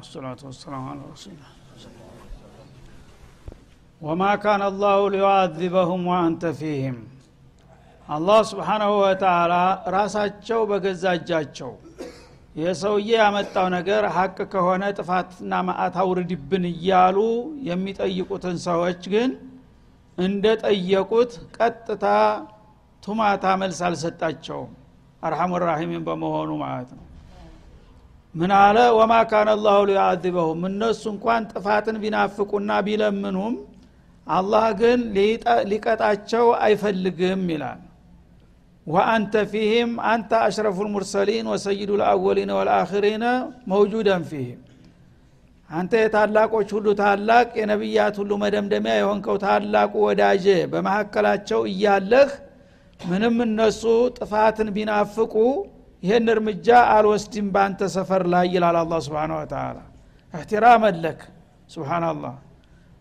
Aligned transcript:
ወሰላቱ 0.00 0.40
ወሰላሙ 0.48 0.84
አላ 0.92 1.00
ረሱላ 1.10 1.40
ወማ 4.00 4.22
ካነ 4.42 4.62
አላሁ 4.68 5.00
ሊዩዓዚበሁም 5.14 6.02
ወአንተ 6.10 6.42
ፊህም 6.60 6.98
አላህ 8.08 8.38
ስብሓናሁ 8.50 8.92
ወተላ 9.02 9.54
ራሳቸው 9.94 10.60
በገዛ 10.70 11.04
እጃቸው 11.18 11.72
የሰውዬ 12.56 13.10
ያመጣው 13.20 13.66
ነገር 13.76 14.02
ሀቅ 14.16 14.38
ከሆነ 14.52 14.84
ጥፋትና 14.96 15.52
ማአት 15.68 15.96
አውርድብን 16.02 16.64
እያሉ 16.72 17.18
የሚጠይቁትን 17.68 18.56
ሰዎች 18.66 19.02
ግን 19.12 19.30
እንደ 20.18 20.46
ጠየቁት 20.64 21.32
ቀጥታ 21.58 22.06
ቱማታ 23.02 23.44
መልስ 23.60 23.78
አልሰጣቸውም። 23.86 24.72
አርሐሙ 25.22 25.60
ራሒሚን 25.64 26.02
በመሆኑ 26.06 26.50
ማለት 26.64 26.90
ነው 26.96 27.04
ምን 28.34 28.50
አለ? 28.58 28.78
ወማ 28.98 29.12
ካነ 29.30 29.48
አላሁ 29.56 29.78
ሊዩዓዚበሁም 29.88 30.60
እነሱ 30.68 31.02
እንኳን 31.14 31.42
ጥፋትን 31.52 31.96
ቢናፍቁና 32.02 32.70
ቢለምኑም 32.86 33.54
አላህ 34.26 34.66
ግን 34.80 35.00
ሊቀጣቸው 35.70 36.46
አይፈልግም 36.64 37.42
ይላል። 37.52 37.80
ወአንተ 38.86 39.34
ፊህም 39.52 39.90
አንተ 40.10 40.30
አሽረፉ 40.44 40.78
ልሙርሰሊን 40.86 41.46
ወሰይዱ 41.52 41.90
ልአወሊን 42.00 42.50
ወልአክሪን 42.58 43.24
መውጁደን 43.70 44.22
ፊህም። 44.30 44.60
አንተ 45.70 45.92
የታላቆች 46.00 46.68
ሁሉ 46.76 46.86
ታላቅ 47.00 47.48
የነቢያት 47.60 48.14
ሁሉ 48.20 48.30
መደምደሚያ 48.42 48.94
የሆንከው 48.98 49.36
ታላቁ 49.44 49.92
ወዳጄ 50.06 50.44
በመካከላቸው 50.72 51.60
እያለህ 51.70 52.30
ምንም 53.00 53.36
እነሱ 53.46 53.82
ጥፋትን 54.18 54.68
ቢናፍቁ 54.76 55.34
ይህን 56.02 56.26
እርምጃ 56.34 56.66
አልወስድም 56.92 57.48
በአንተ 57.54 57.88
ሰፈር 57.94 58.22
ላይ 58.32 58.46
ይላል 58.54 58.76
አላ 58.80 59.00
ስብን 59.06 59.32
ወተላ 59.38 59.78
እህትራመን 60.34 60.96
ለክ 61.04 61.20
ስብናላህ 61.70 62.34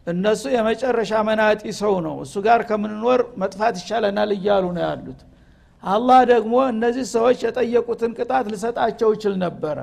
እነሱ 0.08 0.44
የመጨረሻ 0.53 1.11
መናጢ 1.27 1.61
ሰው 1.80 1.94
ነው። 2.05 2.16
እሱ 2.25 2.36
ጋር 2.45 2.59
ከምንኖር 2.70 3.22
መጥፋት 3.42 3.75
ይሻለናል 3.81 4.31
እያሉ 4.38 4.66
ነው 4.75 4.83
ያሉት። 4.86 5.20
አላህ 5.83 6.20
ደግሞ 6.31 6.53
እነዚህ 6.72 7.05
ሰዎች 7.16 7.39
የጠየቁትን 7.45 8.11
ቅጣት 8.17 8.45
ልሰጣቸው 8.53 9.09
ይችል 9.16 9.36
ነበረ። 9.44 9.77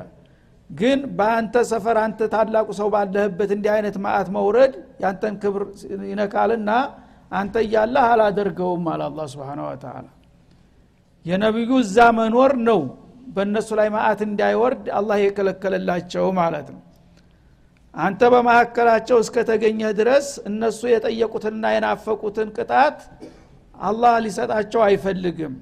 ግን 0.70 1.00
በአንተ 1.18 1.56
ሰፈር 1.70 1.96
አንተ 2.04 2.20
ታላቁ 2.32 2.68
ሰው 2.78 2.88
ባለህበት 2.94 3.50
እንዲህ 3.56 3.70
አይነት 3.76 3.96
ማአት 4.04 4.28
መውረድ 4.36 4.72
ያንተን 5.02 5.34
ክብር 5.42 5.62
ይነካልና 6.10 6.70
አንተ 7.32 7.54
እያለህ 7.64 8.04
አላደርገውም 8.12 8.84
አለ 8.92 9.02
አላ 9.08 9.20
ስብን 9.32 9.60
ወተላ 9.66 10.06
የነቢዩ 11.26 11.70
እዛ 11.84 11.98
መኖር 12.18 12.52
ነው 12.68 12.80
በእነሱ 13.26 13.68
ላይ 13.78 13.88
ማአት 13.94 14.20
እንዳይወርድ 14.26 14.84
አላህ 14.98 15.16
የከለከለላቸው 15.22 16.26
ማለት 16.38 16.68
ነው። 16.74 16.82
አንተ 17.94 18.20
በመካከላቸው 18.32 19.18
እስከተገኘህ 19.22 19.90
ድረስ 20.00 20.26
እነሱ 20.48 20.80
የጠየቁትንና 20.90 21.64
የናፈቁትን 21.74 22.48
ቅጣት 22.56 22.98
አላህ 23.78 24.12
ሊሰጣቸው 24.24 24.80
አይፈልግም። 24.86 25.54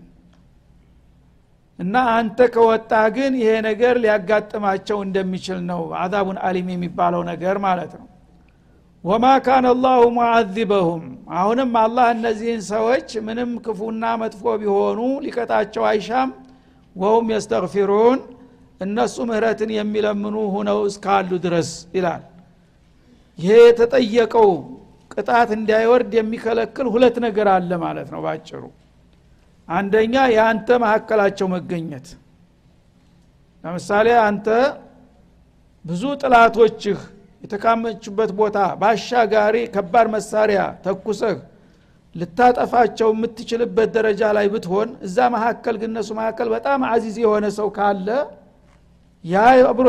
እና 1.79 1.95
አንተ 2.17 2.39
ከወጣ 2.55 2.93
ግን 3.15 3.33
ይሄ 3.41 3.53
ነገር 3.67 3.95
ሊያጋጥማቸው 4.03 4.99
እንደሚችል 5.07 5.61
ነው 5.71 5.81
አዛቡን 6.03 6.39
አሊም 6.47 6.69
የሚባለው 6.75 7.23
ነገር 7.31 7.57
ማለት 7.65 7.93
ነው። 8.01 8.07
ወማ 9.05 9.27
ካነ 9.47 9.67
አላሁ 9.73 10.03
ሙዓዚበሁም። 10.17 11.03
አሁንም 11.39 11.73
አላህ 11.81 12.07
እነዚህን 12.15 12.63
ሰዎች 12.71 13.09
ምንም 13.27 13.51
ክፉና 13.65 14.05
መጥፎ 14.23 14.43
ቢሆኑ 14.61 15.01
ሊቀጣቸው 15.25 15.85
አይሻም 15.91 16.31
ወሁም 16.97 17.27
የስተግፊሩን 17.33 18.19
እነሱ 18.81 19.17
ምህረትን 19.29 19.71
የሚለምኑ 19.77 20.37
ሁነው 20.55 20.79
እስካሉ 20.89 21.31
ድረስ 21.45 21.69
ይላል። 21.97 22.23
ይሄ 23.39 23.55
የተጠየቀው 23.65 24.51
ቅጣት 25.11 25.51
እንዳይወርድ 25.57 26.13
የሚከለክል 26.19 26.87
ሁለት 26.95 27.17
ነገር 27.27 27.49
አለ 27.55 27.71
ማለት 27.85 28.09
ነው 28.15 28.21
ባጭሩ። 28.25 28.63
አንደኛ 29.69 30.15
የአንተ 30.35 30.69
መካከላቸው 30.83 31.47
መገኘት። 31.55 32.07
ለምሳሌ 33.65 34.09
አንተ 34.25 34.47
ብዙ 35.85 36.03
ጥላቶችህ 36.23 36.99
የተካመችበት 37.45 38.31
ቦታ 38.39 38.59
ባሻጋሪ 38.81 39.57
ከባድ 39.75 40.07
መሳሪያ 40.15 40.61
ተኩሰህ 40.85 41.37
ልታጠፋቸው 42.15 43.09
የምትችልበት 43.15 43.89
ደረጃ 43.97 44.23
ላይ 44.37 44.47
ብትሆን 44.53 44.91
እዛ 45.07 45.19
መካከል 45.35 45.77
ግን 45.83 45.93
መካከል 46.19 46.49
በጣም 46.55 46.81
አዚዝ 46.91 47.17
የሆነ 47.23 47.47
ሰው 47.57 47.69
ካለ 47.77 48.09
ያ 49.25 49.43
አብሮ 49.69 49.87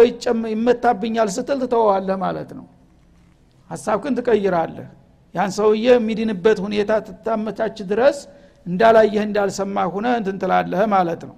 ይመታብኛል 0.53 1.29
ስትል 1.35 1.57
ትተወዋለህ 1.63 2.17
ማለት 2.23 2.51
ነው። 2.57 2.65
ሀሳብክን 3.69 4.13
ትቀይራለህ። 4.19 4.87
ያን 5.35 5.51
ሰውዬ 5.57 5.85
የሚድንበት 5.91 6.57
ሁኔታ 6.65 6.91
ትታመቻች 7.07 7.77
ድረስ 7.89 8.17
እንዳላየህ 8.65 9.23
እንዳልሰማ 9.27 9.77
ሁነ 9.93 10.05
እንትን 10.21 10.37
ማለት 10.93 11.23
ነው። 11.29 11.35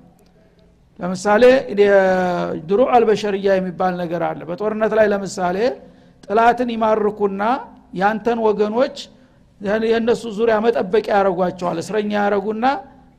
ለምሳሌ 0.99 1.43
ድሮ 2.69 2.81
አልበሸርያ 2.95 3.47
የሚባል 3.57 3.93
ነገር 4.01 4.21
አለ። 4.29 4.41
በጦርነት 4.49 4.93
ላይ 4.99 5.07
ለምሳሌ 5.13 5.57
ጥላትን 6.23 6.69
ይማርኩና 6.75 7.41
ያንተን 7.93 8.39
ወገኖች 8.47 8.95
የእነሱ 9.61 10.23
ዙሪያ 10.37 10.55
መጠበቂያ 10.65 11.13
ያደረጓቸዋል 11.17 11.77
እስረኛ 11.81 12.11
ያደረጉና 12.19 12.65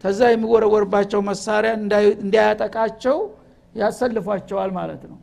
ተዛ 0.04 0.20
የሚወረወርባቸው 0.30 1.20
መሳሪያ 1.28 1.70
እንዳያጠቃቸው 2.22 3.16
ያሰልፏቸዋል 3.74 4.70
ማለት 4.76 5.02
ነው። 5.10 5.18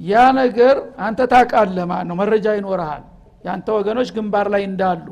ያ 0.00 0.14
ነገር 0.40 0.76
አንተ 1.06 1.20
ታቃለ 1.32 1.78
ማለት 1.90 2.06
ነው 2.10 2.16
መረጃ 2.20 2.46
ይኖርሃል። 2.58 3.04
ያንተ 3.44 3.68
ወገኖች 3.76 4.08
ግንባር 4.16 4.46
ላይ 4.54 4.62
እንዳሉ 4.70 5.06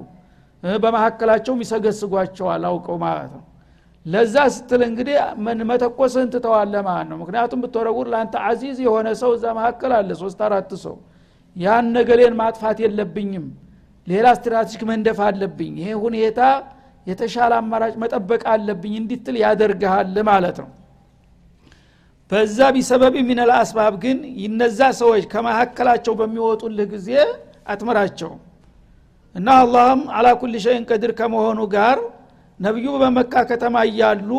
በመካከላቸውም 0.83 1.61
ይሰገስጓቸዋል 1.65 2.63
አውቀው 2.69 2.97
ማለት 3.05 3.31
ነው። 3.35 3.45
ለዛ 4.07 4.35
ስትል 4.55 4.83
እንግዲህ 4.89 5.17
መተኮስህን 5.71 6.29
ትተዋለህ 6.35 6.75
ማለት 6.89 7.07
ነው 7.11 7.17
ምክንያቱም 7.23 7.61
ብትወረውር 7.65 8.09
ለአንተ 8.13 8.35
عزيز 8.49 8.79
የሆነ 8.85 9.09
ሰው 9.23 9.31
እዛ 9.37 9.45
መካከል 9.59 9.93
አለ 9.99 10.11
ሶስት 10.23 10.41
አራት 10.49 10.73
ሰው። 10.85 10.97
ያን 11.57 11.87
ነገሌን 11.97 12.35
ማጥፋት 12.41 12.79
የለብኝም 12.85 13.47
ሌላ 14.07 14.27
strategic 14.39 14.83
መንደፍ 14.91 15.19
አለብኝ። 15.27 15.73
ይሄ 15.81 15.91
ሁኔታ 16.05 16.41
የተሻለ 17.07 17.53
አማራጭ 17.61 17.95
መጠበቅ 18.03 18.43
አለብኝ 18.53 18.95
እንድትል 19.01 19.37
ያደርግሃል 19.43 20.17
ማለት 20.31 20.57
ነው። 20.63 20.71
በዛ 22.31 22.59
بسبب 22.77 23.15
من 23.29 23.51
الأسباب 23.57 23.95
ግን 24.05 24.19
ይነዛ 24.43 24.81
ሰዎች 25.01 25.25
ከመካከላቸው 25.33 26.15
በሚወጡልህ 26.21 26.87
ጊዜ 26.95 27.11
አትመራቸውም 27.73 28.41
እና 29.35 29.49
አላህም 29.63 30.01
አላ 30.17 30.27
ኩል 30.41 30.55
ሸይን 30.65 30.85
ቀድር 30.91 31.13
ከመሆኑ 31.19 31.61
ጋር 31.75 31.99
ነቢዩ 32.61 32.91
በመካ 33.03 33.35
ከተማ 33.51 33.77
እያሉ 33.89 34.31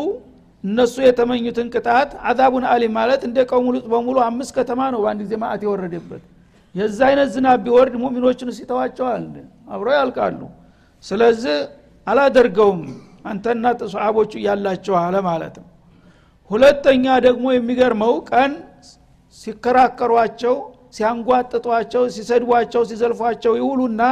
እነሱ 0.64 0.94
የተመኙትን 1.06 1.68
ቅጣት 1.74 2.10
አዛቡን 2.28 2.64
አሊም 2.72 2.92
ማለት 2.98 3.20
እንደ 3.28 3.38
ቀውሙ 3.50 3.66
ሉጥ 3.74 3.84
በሙሉ 3.92 4.16
አምስት 4.26 4.52
ከተማ 4.58 4.80
ነው 4.94 5.00
በአንድ 5.04 5.20
ጊዜ 5.24 5.34
ማአት 5.42 5.60
የወረደበት። 5.66 6.22
የዛ 6.74 6.98
አይነት 7.08 7.28
ዝናብ 7.34 7.60
ቢወርድ 7.66 7.94
ሙሚኖችን 8.02 8.50
ሲተዋቸዋል 8.56 9.22
አብረው 9.68 9.94
ያልቃሉ። 9.98 10.40
ስለዚህ 11.04 11.56
አላደርገውም 12.06 12.80
አንተና 13.24 13.64
ሰሓቦቹ 13.92 14.32
እያላቸው 14.40 14.94
አለ 15.02 15.16
ማለት 15.28 15.56
ነው። 15.60 15.68
ሁለተኛ 16.50 17.04
ደግሞ 17.26 17.46
የሚገርመው 17.54 18.14
ቀን 18.30 18.52
ሲከራከሯቸው 19.38 20.54
ሲያንጓጥጧቸው 20.96 22.02
ሲሰድቧቸው 22.14 22.82
ሲዘልፏቸው 22.90 23.52
ይውሉና 23.60 24.02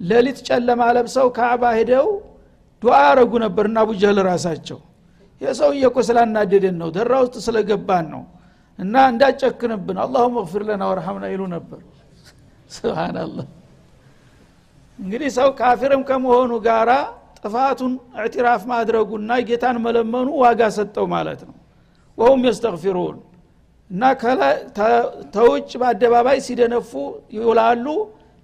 ሌሊት 0.00 0.38
ጨለማ 0.48 0.82
ለብሰው 0.96 1.26
ካዕባ 1.36 1.64
ሄደው 1.78 2.06
ዱዓ 2.82 2.96
ያረጉ 3.06 3.32
ነበር 3.44 3.64
እና 3.70 3.78
አቡጀህል 3.84 4.18
ራሳቸው። 4.30 4.78
የሰውዬ 5.40 5.82
እኮ 5.90 5.98
ስላናደደን 6.08 6.76
ነው 6.82 6.88
ደራ 6.96 7.12
ውስጥ 7.24 7.36
ስለገባን 7.46 8.06
ነው 8.14 8.22
እና 8.78 8.94
እንዳጨክንብን 9.12 9.98
አላሁም 10.04 10.34
እግፊር 10.42 10.62
ለና 10.68 10.82
ወርሐምና 10.90 11.24
ይሉ 11.32 11.42
ነበር። 11.54 11.80
ስብናላህ 12.74 13.46
እንግዲህ 14.98 15.30
ሰው 15.36 15.48
ካፊርም 15.58 16.02
ከመሆኑ 16.08 16.52
ጋራ 16.66 16.90
ጥፋቱን 17.38 17.92
እዕትራፍ 18.16 18.62
ማድረጉና 18.70 19.30
ጌታን 19.48 19.76
መለመኑ 19.84 20.28
ዋጋ 20.42 20.62
ሰጠው 20.76 21.06
ማለት 21.14 21.40
ነው። 21.48 21.54
ወሁም 22.18 22.40
የስተግፊሩን 22.46 23.16
እና 23.90 24.02
ተውጭ 25.34 25.70
በአደባባይ 25.80 26.38
ሲደነፉ 26.46 26.90
ይውላሉ 27.36 27.86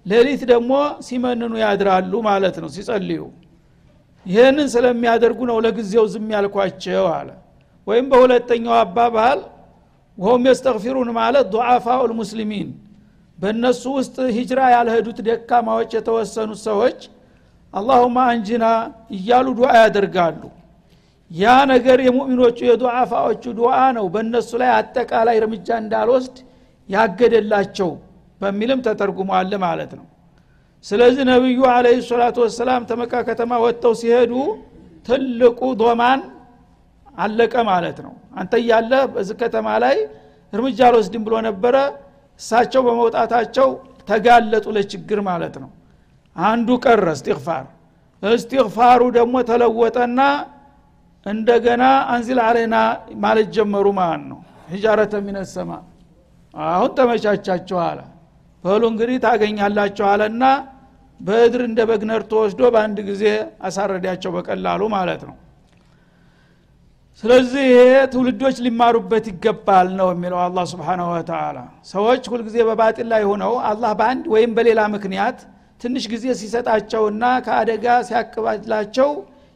ሌሊት 0.05 0.41
ደግሞ 0.51 0.73
ሲመንኑ 1.05 1.53
ያድራሉ 1.63 2.13
ማለት 2.27 2.55
ነው 2.63 2.69
ሲጸልዩ። 2.75 3.21
ይህንን 4.25 4.67
ስለሚያደርጉ 4.73 5.39
ነው 5.49 5.57
ለጊዜው 5.65 6.05
ዝም 6.13 6.27
ያልኳቸው 6.35 7.05
አለ። 7.15 7.29
ወይም 7.87 8.05
በሁለተኛው 8.11 8.75
አባባል 8.79 9.39
ወሁም 10.17 10.43
የስተግፊሩን 10.49 11.09
ማለት 11.19 11.45
ዱዓፋኡ 11.53 12.01
ልሙስሊሚን 12.11 12.69
በእነሱ 13.39 13.83
ውስጥ 13.97 14.15
ሂጅራ 14.37 14.61
ያልሄዱት 14.73 15.19
ደካማዎች 15.27 15.91
የተወሰኑት 15.97 16.59
ሰዎች 16.67 16.99
አላሁማ 17.73 18.17
አንጅና 18.31 18.65
እያሉ 19.15 19.47
ዱዓ 19.59 19.71
ያደርጋሉ። 19.81 20.41
ያ 21.31 21.45
ነገር 21.71 21.97
የሙእሚኖቹ 22.05 22.57
የዱዓፋዎቹ 22.67 23.43
ዱዓ 23.57 23.73
ነው። 23.97 24.05
በእነሱ 24.13 24.49
ላይ 24.61 24.71
አጠቃላይ 24.77 25.35
እርምጃ 25.41 25.67
እንዳልወስድ 25.83 26.37
ያገደላቸው 26.89 27.89
በሚልም 28.41 28.79
ተተርጉሟል 28.87 29.51
ማለት 29.65 29.91
ነው። 29.99 30.05
ስለዚህ 30.85 31.23
ነቢዩ 31.31 31.61
አለ 31.71 31.87
ሰላቱ 32.09 32.37
ወሰላም 32.45 32.83
ተመካ 32.91 33.13
ከተማ 33.29 33.51
ወጥተው 33.63 33.93
ሲሄዱ 34.01 34.33
ትልቁ 35.07 35.59
ዶማን 35.81 36.21
አለቀ 37.17 37.53
ማለት 37.69 37.97
ነው። 38.05 38.13
አንተ 38.39 38.53
እያለ 38.61 38.91
በዚህ 39.13 39.35
ከተማ 39.41 39.67
ላይ 39.83 39.97
እርምጃ 40.53 40.79
አልወስድም 40.89 41.23
ብሎ 41.27 41.35
ነበረ 41.47 41.75
እሳቸው 42.39 42.81
በመውጣታቸው 42.87 43.69
ተጋለጡ 44.09 44.65
ለችግር 44.75 45.19
ማለት 45.27 45.55
ነው። 45.63 45.69
አንዱ 46.35 46.69
ቀረ 46.83 47.05
እስትግፋር 47.15 47.65
እስትግፋሩ 48.23 49.01
ደግሞ 49.17 49.35
ተለወጠና 49.49 50.21
እንደገና 51.25 51.83
አንዚል 52.13 52.39
አለና 52.45 52.75
ማለት 53.23 53.47
ጀመሩ 53.55 53.87
ማለት 53.99 54.23
ነው። 54.31 54.39
ሂጃረተ 54.71 55.13
ሚነሰማ 55.25 55.71
አሁን 56.53 56.91
ተመቻቻቸው 56.97 57.79
አለ። 57.87 57.99
በሉ 58.63 58.83
እንግዲህ 58.91 59.17
ታገኛላቸው 59.25 60.05
አለና 60.13 60.43
በእድር 61.19 61.61
እንደ 61.67 61.79
በግነር 61.89 62.21
ተወስዶ 62.31 62.61
በአንድ 62.73 62.97
ጊዜ 63.09 63.23
አሳረዳቸው 63.67 64.31
በቀላሉ 64.35 64.81
ማለት 64.95 65.21
ነው 65.29 65.35
ስለዚህ 67.23 67.63
ይሄ 67.69 67.79
ትውልዶች 68.11 68.57
ሊማሩበት 68.65 69.25
ይገባል 69.31 69.87
ነው 69.99 70.07
የሚለው 70.13 70.39
አላ 70.43 70.59
ስብን 70.69 71.01
ወተላ 71.07 71.57
ሰዎች 71.89 72.23
ሁልጊዜ 72.31 72.57
በባጢል 72.67 73.07
ላይ 73.13 73.23
ሆነው 73.29 73.53
አላህ 73.69 73.91
በአንድ 73.99 74.25
ወይም 74.33 74.51
በሌላ 74.57 74.81
ምክንያት 74.93 75.39
ትንሽ 75.81 76.05
ጊዜ 76.13 76.25
ሲሰጣቸውና 76.39 77.23
ከአደጋ 77.45 77.85
ሲያቅባላቸው 78.07 79.09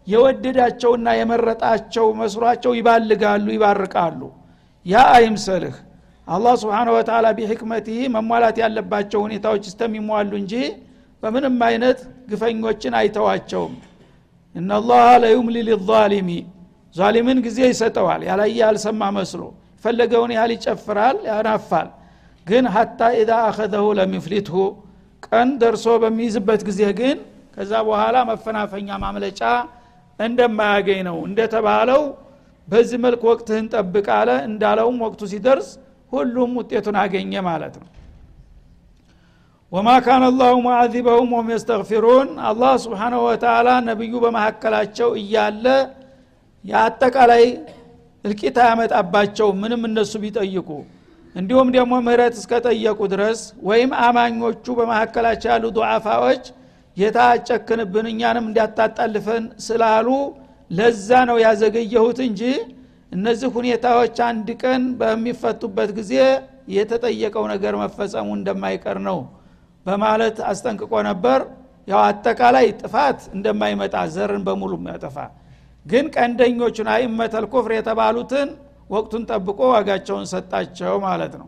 የወደዳቸውና 0.07 1.07
የመረጣቸው 1.17 2.07
መስሏቸው 2.19 2.71
ይባልጋሉ 2.79 3.45
ይባርቃሉ። 3.55 4.21
ያ 4.85 5.03
አይምሰልህ። 5.15 5.75
አላህ 6.27 6.53
ስብሓን 6.61 6.89
ወተላ 6.95 7.27
ቢሕክመትህ 7.37 8.01
መሟላት 8.15 8.57
ያለባቸው 8.63 9.21
ሁኔታዎች 9.25 9.63
እስተሚሟሉ 9.69 10.31
እንጂ 10.41 10.53
በምንም 11.23 11.57
አይነት 11.67 11.99
ግፈኞችን 12.31 12.93
አይተዋቸውም። 12.99 13.73
እናላህ 14.55 15.05
ለዩምሊ 15.23 15.57
ሊዛሊሚ 15.69 16.29
ዛሊምን 16.95 17.37
ጊዜ 17.45 17.59
ይሰጠዋል። 17.69 18.21
ያላየ 18.29 18.57
ያልሰማ 18.61 19.01
መስሎ 19.17 19.41
የፈለገውን 19.75 20.31
ያህል 20.35 20.51
ይጨፍራል 20.55 21.17
ያናፋል። 21.29 21.87
ግን 22.47 22.65
ሀታ 22.75 22.99
ኢዛ 23.19 23.31
አኸዘሁ 23.47 23.85
ለሚፍሊትሁ 23.99 24.57
ቀን 25.27 25.49
ደርሶ 25.61 25.85
በሚይዝበት 26.03 26.61
ጊዜ 26.67 26.81
ግን 26.99 27.17
ከዛ 27.55 27.71
በኋላ 27.87 28.15
መፈናፈኛ 28.29 28.89
ማምለጫ 29.03 29.41
እንደማያገኝ 30.19 30.99
ነው። 31.09 31.17
እንደተባለው 31.27 32.01
በዚህ 32.67 32.97
መልክ 33.05 33.21
ወቅትህን 33.29 33.65
ጠብቅ 33.73 34.07
አለ። 34.17 34.29
እንዳለውም 34.49 34.97
ወቅቱ 35.05 35.21
ሲደርስ 35.31 35.69
ሁሉም 36.11 36.51
ውጤቱን 36.59 36.97
አገኘ 37.01 37.33
ማለት 37.47 37.75
ነው። 37.81 37.89
ወማ 39.71 39.89
ካነ 40.05 40.23
አላሁ 40.31 40.53
ሙዓዚበሁም 40.65 41.29
ወም 41.35 41.47
የስተግፊሩን። 41.53 42.29
አላህ 42.49 42.73
ስብሓናሁ 42.83 43.21
ወተላ 43.27 43.69
ነቢዩ 43.87 44.13
በመካከላቸው 44.23 45.09
እያለ 45.21 45.65
የአጠቃላይ 46.65 47.43
እልቂት 48.25 48.57
አያመጣባቸው 48.63 49.47
ምንም 49.61 49.81
እነሱ 49.89 50.13
ቢጠይቁ 50.23 50.69
እንዲሁም 51.35 51.69
ደግሞ 51.75 51.93
ምህረት 52.05 52.35
እስከጠየቁ 52.39 52.99
ድረስ 53.13 53.39
ወይም 53.69 53.91
አማኞቹ 54.05 54.65
በመካከላቸው 54.79 55.49
ያሉ 55.53 55.65
ዱዓፋዎች 55.77 56.43
ጌታ 56.97 57.19
አጨክንብን 57.29 58.07
እኛንም 58.11 58.45
እንዲያታጣልፈን 58.49 59.45
ስላሉ 59.67 60.07
ለዛ 60.71 61.09
ነው 61.29 61.37
ያዘገየሁት 61.45 62.19
እንጂ 62.27 62.41
እነዚህ 63.11 63.49
ሁኔታዎች 63.57 64.17
አንድ 64.27 64.47
ቀን 64.61 64.83
በሚፈቱበት 64.99 65.89
ጊዜ 65.97 66.13
የተጠየቀው 66.75 67.45
ነገር 67.53 67.73
መፈጸሙ 67.81 68.27
እንደማይቀር 68.37 68.97
ነው 69.07 69.19
በማለት 69.85 70.37
አስጠንቅቆ 70.49 70.93
ነበር። 71.09 71.39
ያው 71.87 72.01
አጠቃላይ 72.07 72.67
ጥፋት 72.81 73.21
እንደማይመጣ 73.35 73.95
ዘርን 74.13 74.43
በሙሉ 74.47 74.73
ያጠፋ 74.91 75.17
ግን 75.85 76.05
ቀንደኞቹን 76.15 76.87
አይመተል 76.93 77.45
ኩፍር 77.53 77.71
የተባሉትን 77.77 78.49
ወቅቱን 78.89 79.23
ጠብቆ 79.29 79.59
ዋጋቸውን 79.73 80.25
ሰጣቸው 80.31 80.93
ማለት 81.05 81.33
ነው። 81.41 81.47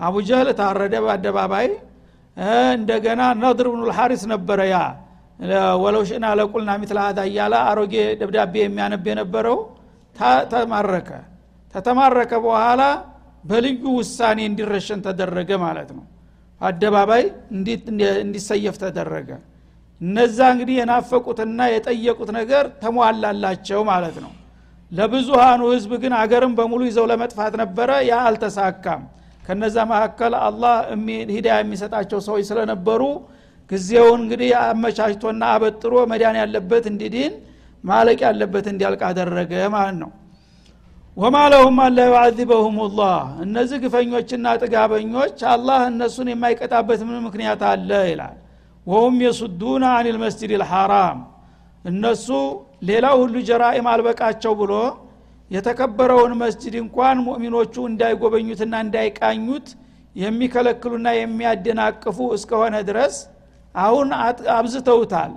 አቡጀህል 0.00 0.48
ታረደ 0.58 0.94
በአደባባይ። 1.04 1.68
እንደገና 2.72 3.22
ነድር 3.42 3.66
ብኑ 3.72 3.82
ልሐሪስ 3.90 4.22
ነበረ 4.32 4.60
ያ። 4.70 4.78
ወለው 5.82 6.02
ሽና 6.08 6.26
ለቁልና 6.38 6.70
ሚትል 6.80 6.98
ሀዳ 7.02 7.20
እያለ 7.28 7.54
አሮጌ 7.68 7.94
ደብዳቤ 8.20 8.54
የሚያነብ 8.62 9.04
የነበረው። 9.10 9.58
ተማረከ። 10.52 11.08
ተተማረከ 11.74 12.32
በኋላ 12.44 12.82
በልዩ 13.44 13.82
ውሳኔ 13.98 14.38
እንዲረሸን 14.50 15.00
ተደረገ 15.06 15.50
ማለት 15.64 15.90
ነው። 15.96 16.04
አደባባይ 16.60 17.24
እንዲሰየፍ 18.22 18.76
ተደረገ 18.82 19.28
እነዛ 20.00 20.38
እንግዲህ 20.54 20.74
የናፈቁትና 20.78 21.60
የጠየቁት 21.72 22.30
ነገር 22.38 22.64
ተሟላላቸው 22.82 23.80
ማለት 23.90 24.16
ነው። 24.24 24.32
ለብዙሃኑ 24.92 25.62
ህዝብ 25.72 25.92
ግን 26.02 26.12
አገርም 26.18 26.52
በሙሉ 26.58 26.80
ይዘው 26.88 27.06
ለመጥፋት 27.10 27.54
ነበረ 27.62 27.90
ያ 28.08 28.16
አልተሳካም። 28.26 29.02
ከነዛ 29.44 29.76
መካከል 29.90 30.32
አላህ 30.46 30.74
ሂዳ 31.34 31.48
የሚሰጣቸው 31.58 32.20
ሰዎች 32.26 32.44
ስለነበሩ 32.50 33.02
ጊዜውን 33.70 34.20
እንግዲህ 34.24 34.50
አመቻችቶና 34.62 35.42
አበጥሮ 35.54 35.94
መዳን 36.10 36.36
ያለበት 36.40 36.84
እንዲድን 36.92 37.32
ማለቅ 37.84 38.18
ያለበት 38.26 38.66
እንዲያልቅ 38.72 39.02
አደረገ 39.08 39.52
ማለት 39.74 39.96
ነው። 40.02 40.10
ወማ 41.16 41.36
ለሁም 41.52 41.76
አላ 41.82 41.98
ዩዓዚበሁም 42.08 42.76
እነዚህ 43.44 43.78
ግፈኞችና 43.84 44.46
ጥጋበኞች 44.62 45.38
አላህ 45.52 45.78
እነሱን 45.92 46.28
የማይቀጣበት 46.32 47.00
ምን 47.08 47.22
ምክንያት 47.26 47.62
አለ 47.70 47.90
ይላል 48.10 48.36
ወሁም 48.86 49.16
የሱዱና 49.24 49.84
አን 49.94 50.06
ልመስጅድ 50.08 50.52
ልሐራም 50.60 51.18
እነሱ 51.84 52.26
ሌላው 52.88 53.16
ሁሉ 53.22 53.36
ጀራኢም 53.48 53.86
አልበቃቸው 53.92 54.52
ብሎ 54.60 54.72
የተከበረውን 55.50 56.32
መስጅድ 56.40 56.74
እንኳን 56.82 57.16
ሙእሚኖቹ 57.26 57.74
እንዳይጎበኙትና 57.90 58.74
እንዳይቃኙት 58.84 59.66
የሚከለክሉና 60.16 61.08
የሚያደናቅፉ 61.16 62.18
እስከሆነ 62.36 62.76
ድረስ 62.88 63.16
አሁን 63.74 64.08
አብዝተውታል። 64.56 65.32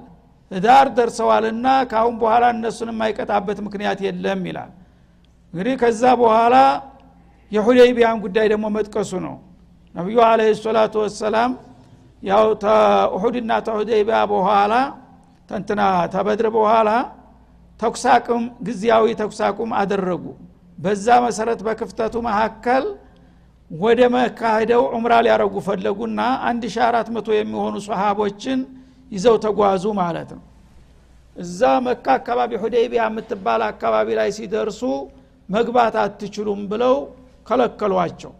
ዳር 0.51 0.87
ደርሰዋልና 0.97 1.67
ከአሁን 1.89 2.15
በኋላ 2.21 2.45
እነሱን 2.55 2.89
የማይቀጣበት 2.93 3.57
ምክንያት 3.65 3.99
የለም 4.05 4.41
ይላል። 4.49 4.71
እንግዲህ 5.53 5.75
ከዛ 5.81 6.03
በኋላ 6.21 6.55
የሁደይቢያን 7.51 8.17
ጉዳይ 8.25 8.47
ደግሞ 8.53 8.65
መጥቀሱ 8.77 9.11
ነው። 9.25 9.35
ነቢዩ 9.95 10.17
አለ 10.27 10.41
ሰላቱ 10.59 10.95
ወሰላም 11.03 11.51
ያው 12.23 12.45
ተኡሑድና 12.63 13.51
ተሁደይቢያ 13.67 14.17
በኋላ 14.31 14.73
ተንትና 15.49 15.81
ተበድር 16.13 16.47
በኋላ 16.55 16.89
ተኩሳቁም 17.79 18.43
ጊዜያዊ 18.67 19.05
ተኩሳቁም 19.21 19.69
አደረጉ። 19.81 20.23
በዛ 20.77 21.07
መሰረት 21.25 21.59
በክፍተቱ 21.67 22.15
መካከል 22.27 22.83
ወደ 23.71 23.99
መካ 24.15 24.41
ሄደው 24.57 24.83
ዑምራ 24.95 25.13
ሊያረጉ 25.25 25.55
ፈለጉና 25.67 26.19
1400 26.49 27.33
የሚሆኑ 27.37 27.75
ሰሃቦችን 27.87 28.59
ይዘው 29.11 29.35
ተጓዙ 29.45 29.85
ማለት 30.01 30.29
ነው። 30.37 30.43
እዛ 31.35 31.61
መካ 31.87 32.05
አካባቢ 32.19 32.51
ሁዴይቢያ 32.63 33.01
የምትባል 33.09 33.61
አካባቢ 33.69 34.07
ላይ 34.19 34.29
ሲደርሱ 34.37 34.81
መግባት 35.49 35.95
አትችሉም 36.03 36.61
ብለው 36.71 36.95
ከለከሏቸው 37.47 38.33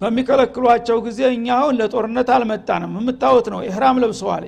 በሚከለክሏቸው 0.00 0.98
ጊዜ 1.06 1.20
እኛ 1.34 1.46
አሁን 1.58 1.74
ለጦርነት 1.80 2.28
አልመጣንም። 2.34 2.92
የምታወት 2.98 3.46
ነው። 3.54 3.60
ኢህራም 3.68 3.98
ለብሰዋል። 4.02 4.44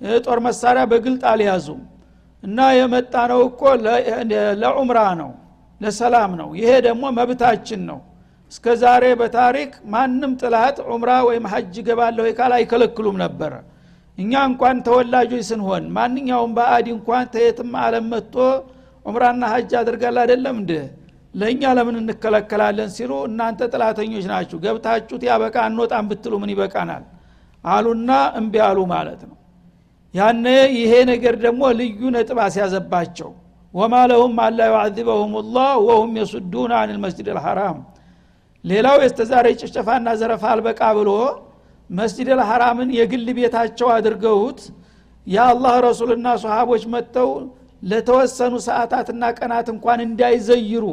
የጦር 0.00 0.38
መሳሪያ 0.46 0.82
በግልጥ 0.90 1.22
አልያዙም። 1.30 1.80
እና 2.42 2.58
የመጣ 2.78 3.14
ነው 3.30 3.40
እኮ 3.48 3.62
ለዑምራ 4.62 4.98
ነው 5.20 5.30
ለሰላም 5.80 6.32
ነው። 6.40 6.48
ይሄ 6.58 6.70
ደግሞ 6.86 7.04
መብታችን 7.18 7.80
ነው። 7.90 7.98
እስከ 8.52 8.74
ዛሬ 8.82 9.04
በታሪክ 9.20 9.70
ማንም 9.92 10.32
ጥላት 10.42 10.76
ዑምራ 10.88 11.12
ወይም 11.28 11.46
ሀጅ 11.52 11.74
ገባለሁ 11.86 12.26
ካል 12.38 12.52
አይከለክሉም 12.58 13.16
ነበረ። 13.24 13.52
እኛ 14.18 14.32
እንኳን 14.50 14.76
ተወላጆች 14.86 15.42
ስንሆን 15.48 15.84
ማንኛውም 15.96 16.52
በአዲ 16.58 16.86
እንኳን 16.96 17.24
ተየትም 17.34 17.72
አለም 17.82 18.06
መጥቶ 18.12 18.36
ዑምራና 19.06 19.42
ሀጅ 19.52 19.72
አድርጋል 19.80 20.16
አይደለም 20.22 20.56
እንደ 20.60 20.72
ለእኛ 21.36 21.62
ለምን 21.76 21.96
እንከለከላለን 22.00 22.90
ሲሉ 22.96 23.12
እናንተ 23.28 23.60
ጥላተኞች 23.72 24.24
ናችሁ 24.30 24.58
ገብታችሁት 24.64 25.22
ያበቃ 25.28 25.56
አንወጣም 25.66 26.04
ብትሉ 26.10 26.34
ምን 26.42 26.50
ይበቃናል? 26.54 27.02
አሉና 27.64 28.10
እምቢ 28.40 28.54
አሉ 28.66 28.78
ማለት 28.92 29.20
ነው። 29.28 29.36
ያነ 30.14 30.46
ይሄ 30.76 30.92
ነገር 31.10 31.34
ደግሞ 31.44 31.62
ልዩ 31.80 32.00
ነጥብ 32.14 32.38
አስያዘባቸው። 32.44 33.30
ወማ 33.74 33.94
ለሁም 34.10 34.34
አላ 34.44 34.60
ዩዓዚበሁም 34.70 35.32
ላህ 35.54 35.72
ወሁም 35.88 36.12
የሱዱን 36.20 36.72
አን 36.78 36.90
ልመስጅድ 36.96 37.28
ልሐራም 37.36 37.78
ሌላው 38.64 38.96
የስተዛሬ 39.02 39.46
ጭፍጨፋና 39.60 40.08
ዘረፋ 40.20 40.44
አልበቃ 40.52 40.80
ብሎ 40.98 41.10
መስጅድ 41.90 42.28
ልሐራምን 42.38 42.88
የግል 42.98 43.28
ቤታቸው 43.38 43.88
አድርገውት 43.96 44.60
የአላህ 45.26 45.74
ረሱልና 45.86 46.26
ሰሃቦች 46.44 46.82
መጥተው 46.94 47.28
ለተወሰኑ 47.82 48.54
ሰዓታትና 48.66 49.22
ቀናት 49.38 49.68
እንኳን 49.74 50.00
እንዳይዘይሩ 50.06 50.84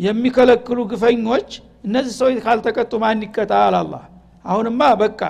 የሚከለክሉ 0.00 0.78
ግፈኞች 0.90 1.48
እነዚህ 1.86 2.14
ሰዎች 2.20 2.36
ካልተቀጡ 2.44 2.92
ማን 3.02 3.22
ይቀጣ 3.26 3.52
አላላ 3.66 3.94
አሁንማ 4.44 4.82
በቃ 5.02 5.20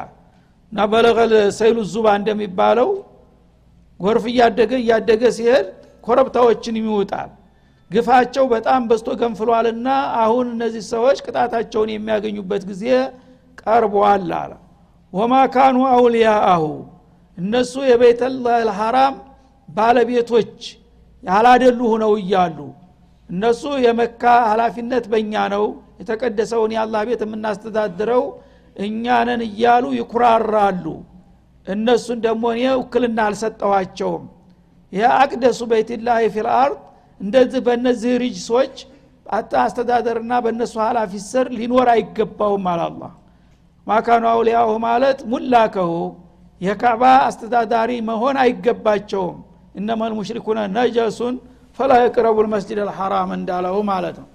እና 0.72 0.80
በለቀል 0.92 1.32
ሰይሉ 1.58 1.78
ዙባ 1.92 2.06
እንደሚባለው 2.20 2.90
ጎርፍ 4.00 4.24
እያደገ 4.32 4.72
እያደገ 4.82 5.22
ሲሄድ 5.36 5.66
ኮረብታዎችን 6.04 6.76
ይውጣል 6.80 7.30
ግፋቸው 7.90 8.44
በጣም 8.52 8.82
በስቶ 8.90 9.08
ገንፍሏልና 9.20 9.88
አሁን 10.22 10.46
እነዚህ 10.54 10.82
ሰዎች 10.92 11.18
ቅጣታቸውን 11.24 11.90
የሚያገኙበት 11.94 12.62
ጊዜ 12.70 12.84
ቀርቧል 13.62 14.04
አለ። 14.38 14.52
ወማ 15.12 15.34
ካኑ 15.54 15.78
አውልያአሁ 15.94 16.64
እነሱ 17.38 17.74
የቤተል 17.88 18.36
ሐራም 18.78 19.14
ባለቤቶች 19.68 20.54
ያላደሉ 21.24 21.80
ሁነው 21.92 22.12
እያሉ 22.20 22.58
እነሱ 23.30 23.62
የመካ 23.84 24.22
ሀላፊነት 24.48 25.04
በእኛ 25.12 25.34
ነው። 25.54 25.64
የተቀደሰውን 26.00 26.70
የአላህ 26.74 27.02
ቤት 27.08 27.20
የምናስተዳድረው 27.24 28.22
እኛንን 28.76 29.40
እያሉ 29.48 29.84
ይኩራራሉ። 29.98 30.84
እነሱን 31.66 32.18
ደግሞ 32.26 32.44
እኔ 32.54 32.62
ውክልና 32.80 33.18
አልሰጠዋቸውም 33.28 34.24
ይህ 34.92 35.04
አቅደሱ 35.18 35.60
በይትላህ 35.70 36.20
ፊልአርድ 36.34 36.78
እንደዚህ 37.20 37.60
በእነዚህ 37.66 38.12
ሪጅሶች 38.22 38.74
አስተዳደርና 39.62 40.32
በእነሱ 40.44 40.74
ሀላፊ 40.84 41.12
ስር 41.26 41.46
ሊኖር 41.58 41.88
አይገባውም 41.92 42.64
አላላ 42.72 43.02
ما 43.86 43.96
كانوا 43.96 44.24
أولياءه 44.32 44.70
ማለት 44.86 45.18
ملاكه 45.32 45.92
የካዕባ 46.60 47.04
አስተዳዳሪ 47.28 47.90
መሆን 48.08 48.36
አይገባቸውም። 48.42 49.36
إنما 49.74 50.08
المشركون 50.10 50.58
نجس 50.74 51.36
فلا 51.80 51.92
يقربوا 52.00 52.36
المسجد 52.46 52.78
الحرام 52.84 53.30
እንዳለው 53.36 53.76
ማለት 53.90 54.16
ነው። 54.22 54.28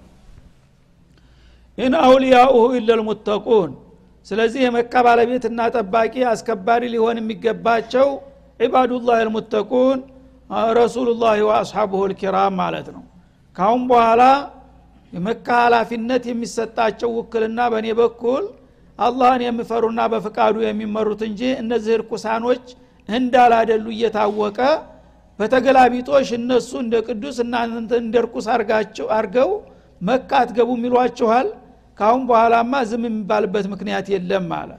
إن 1.77 1.93
أولياؤه 2.01 2.63
إلا 2.77 2.89
المتقون 2.99 3.71
ስለዚህ 4.27 4.61
የመካ 4.65 4.93
ባለቤትና 5.05 5.61
ጠባቂ 5.75 6.13
አስከባሪ 6.29 6.83
ሊሆን 6.93 7.17
የሚገባቸው 7.19 8.07
ዒባዱላህ 8.59 9.17
ልሙተቁን 9.27 9.99
ረሱሉላህ 10.77 11.35
ወአስሓቡሁ 11.47 12.01
ልኪራም 12.11 12.53
ማለት 12.61 12.87
ነው። 12.95 13.03
ካሁን 13.57 13.81
በኋላ 13.91 14.23
የመካ 15.13 15.47
ኃላፊነት 15.63 16.23
የሚሰጣቸው 16.29 17.09
ውክልና 17.17 17.59
በእኔ 17.73 17.87
በኩል 17.99 18.43
አላህን 18.99 19.41
የሚፈሩና 19.45 20.01
በፍቃዱ 20.11 20.55
የሚመሩት 20.65 21.21
እንጂ 21.29 21.41
እነዚህ 21.61 21.93
እርኩሳኖች 21.97 22.65
እንዳላደሉ 23.09 23.85
እየታወቀ 23.95 24.59
በተገላቢጦሽ 25.39 26.29
እነሱ 26.37 26.71
እንደ 26.83 26.95
ቅዱስ 27.07 27.37
እናንተ 27.43 27.91
እንደ 28.03 28.15
እርኩስ 28.21 28.45
አርገው 29.15 29.49
መካ 30.01 30.29
አትገቡም 30.41 30.81
ይሏችኋል 30.87 31.47
ካሁን 31.99 32.21
በኋላማ 32.29 32.73
ዝም 32.89 33.03
የሚባልበት 33.07 33.65
ምክንያት 33.73 34.07
የለም 34.13 34.49
አለ። 34.57 34.71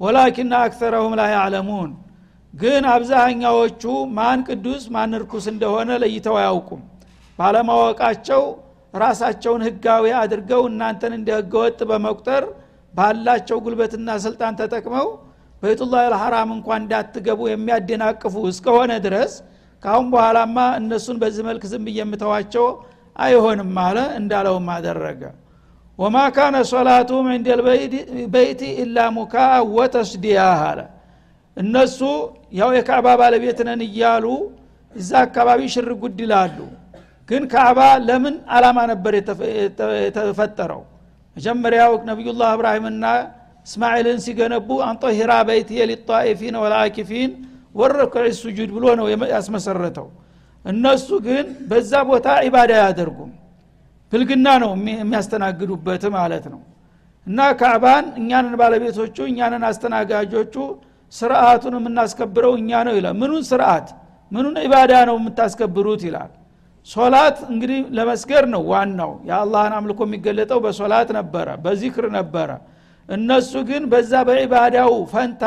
ወላኪና 0.00 0.52
አክተረሁም 0.66 1.14
ላ 1.18 1.24
ያዕለሙን። 1.32 1.90
ግን 2.54 2.84
አብዛኛዎቹ 2.92 3.82
ማን 4.16 4.40
ቅዱስ 4.48 4.82
ማን 4.94 5.12
እርኩስ 5.18 5.46
እንደሆነ 5.52 5.90
ለይተው 6.02 6.36
አያውቁም። 6.40 6.82
ባለማወቃቸው 7.38 8.42
ራሳቸውን 8.94 9.62
ህጋዊ 9.66 10.04
አድርገው 10.20 10.62
እናንተን 10.70 11.12
እንደ 11.18 11.28
ህገወጥ 11.38 11.80
በመቁጠር 11.90 12.44
ባላቸው 12.94 13.58
ጉልበትና 13.64 14.10
ስልጣን 14.24 14.56
ተጠቅመው 14.60 15.08
በይቱላህ 15.62 16.02
ልሐራም 16.12 16.50
እንኳን 16.56 16.80
እንዳትገቡ 16.84 17.40
የሚያደናቅፉ 17.50 18.34
እስከሆነ 18.50 18.92
ድረስ 19.06 19.32
ካሁን 19.82 20.06
በኋላማ 20.12 20.56
እነሱን 20.80 21.16
በዚህ 21.22 21.42
መልክ 21.48 21.62
ዝም 21.70 21.84
እየምተዋቸው 21.92 22.66
አይሆንም 23.16 23.76
አለ 23.84 23.98
እንዳለውም 24.18 24.68
አደረገ። 24.74 25.22
ወማ 25.98 26.16
ካነ 26.36 26.56
ሶላቱም 26.70 27.26
እንደ 27.36 27.48
በይቲ 28.34 28.62
ኢላ 28.82 28.98
ሙካ 29.16 29.34
ወተስዲያ 29.76 30.38
አለ። 30.62 30.80
እነሱ 31.56 31.98
ያው 32.58 32.70
የካዕባ 32.76 33.06
ባለቤት 33.20 33.58
ነን 33.68 33.80
እያሉ 33.88 34.26
እዛ 34.94 35.10
አካባቢ 35.26 35.60
ሽር 35.74 35.90
ጉድ 36.02 36.18
ይላሉ። 36.24 36.58
ግን 37.28 37.42
ካዕባ 37.52 37.80
ለምን 38.06 38.34
አላማ 38.54 38.78
ነበር 38.92 39.12
የተፈጠረው? 40.06 40.80
መጀመሪያው 41.36 41.92
ነቢዩላህ 42.08 42.48
እብራሂምና 42.56 43.04
እስማኤልን 43.66 44.18
ሲገነቡ 44.24 44.68
አንጦሂራ 44.86 45.32
በይትየ 45.48 45.80
ሊጣኢፊን 45.90 46.54
ወልአኪፊን 46.62 47.30
ወረክዕ 47.74 48.26
ሱጁድ 48.38 48.70
ብሎ 48.76 48.84
ነው 49.00 49.06
ያስመሰረተው። 49.34 50.08
እነሱ 50.64 51.08
ግን 51.26 51.46
በዛ 51.70 51.92
ቦታ 52.08 52.26
ዒባዳ 52.46 52.70
አያደርጉም። 52.78 53.30
ብልግና 54.12 54.46
ነው 54.62 54.70
የሚያስተናግዱበት 54.94 56.02
ማለት 56.16 56.44
ነው። 56.52 56.60
እና 57.26 57.38
ካዕባን 57.60 58.04
እኛንን 58.20 58.54
ባለቤቶቹ 58.60 59.16
እኛንን 59.30 59.62
አስተናጋጆቹ 59.68 60.54
ስርአቱን 61.12 61.74
የምናስከብረው 61.78 62.52
እኛ 62.60 62.70
ነው 62.86 62.94
ይላል። 62.98 63.14
ምኑን 63.20 63.44
ስርአት 63.50 63.86
ምኑን 64.32 64.56
ዒባዳ 64.64 64.92
ነው 65.08 65.16
የምታስከብሩት 65.20 66.02
ይላል። 66.08 66.30
ሶላት 66.88 67.38
እንግዲህ 67.52 67.80
ለመስገር 67.96 68.44
ነው 68.52 68.62
ዋናው። 68.70 69.12
የአላህን 69.28 69.74
አምልኮ 69.78 70.00
የሚገለጠው 70.06 70.58
በሶላት 70.64 71.08
ነበረ 71.18 71.48
በዚክር 71.64 72.06
ነበረ። 72.18 72.50
እነሱ 73.08 73.52
ግን 73.68 73.82
በዛ 73.92 74.12
በዒባዳው 74.28 74.92
ፈንታ 75.12 75.44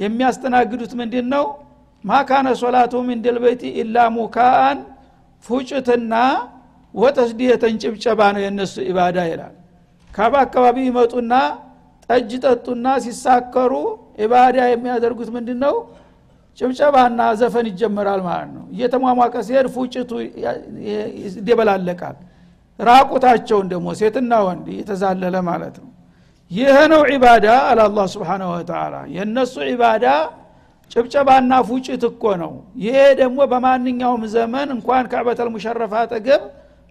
የሚያስተናግዱት 0.00 0.92
ምንድን 1.00 1.26
ነው 1.34 1.44
ማካነ 2.04 2.48
ሶላቱም 2.60 3.06
እንድልበይቲ 3.14 3.62
ኢላ 3.80 3.96
ሙካአን 4.14 4.78
ፉጭትና 5.44 6.14
ወተስዲየተን 6.94 7.74
ጭብጨባ 7.82 8.20
ነው 8.34 8.40
የእነሱ 8.44 8.74
ኢባዳ 8.90 9.18
ይላል። 9.30 9.54
ካባ 10.10 10.34
አካባቢ 10.46 10.76
ይመጡና 10.88 11.32
ጠጅ 12.08 12.30
ጠጡና 12.44 12.86
ሲሳከሩ 13.04 13.72
ኢባዳ 14.24 14.56
የሚያደርጉት 14.70 15.28
ምንድን 15.36 15.58
ነው 15.64 15.74
ጭብጨባና 16.58 17.20
ዘፈን 17.40 17.66
ይጀመራል 17.70 18.20
ማለት 18.28 18.50
ነው። 18.56 18.64
እየተሟሟቀ 18.74 19.34
ሲሄድ 19.48 19.66
ፉጭቱ 19.74 20.10
ይደበላለቃል 21.36 22.16
ራቁታቸውን 22.78 23.66
ደግሞ 23.72 23.88
ሴትና 24.00 24.32
ወንድ 24.46 24.66
እየተዛለለ 24.74 25.36
ማለት 25.50 25.76
ነው 25.82 25.88
ይህ 26.50 26.76
ነው 26.92 27.02
ዒባዳ 27.10 27.46
አለ 27.64 27.80
አላ 27.84 28.04
ስብን 28.12 28.42
ወተላ 28.50 28.94
የእነሱ 29.14 29.54
ዒባዳ 29.68 30.06
ጭብጨባና 30.90 31.52
ፉጭት 31.68 32.02
እኮ 32.08 32.24
ነው። 32.42 32.52
ይሄ 32.84 32.96
ደግሞ 33.20 33.38
በማንኛውም 33.52 34.22
ዘመን 34.32 34.68
እንኳን 34.76 35.04
ከዕበተል 35.12 35.48
ሙሸረፍ 35.54 35.92
አጠገብ 36.00 36.42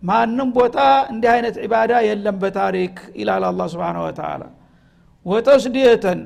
ማንም 0.04 0.50
ቦታ 0.58 0.78
እንዲህ 1.12 1.30
አይነት 1.34 1.56
ዒባዳ 1.64 1.94
የለም 2.08 2.38
በታሪክ 2.44 2.96
ይላል 3.20 3.46
አላ 3.50 3.62
ስብን 3.74 3.98
ወተላ 4.06 4.42
ወተስዲየተን 5.26 6.20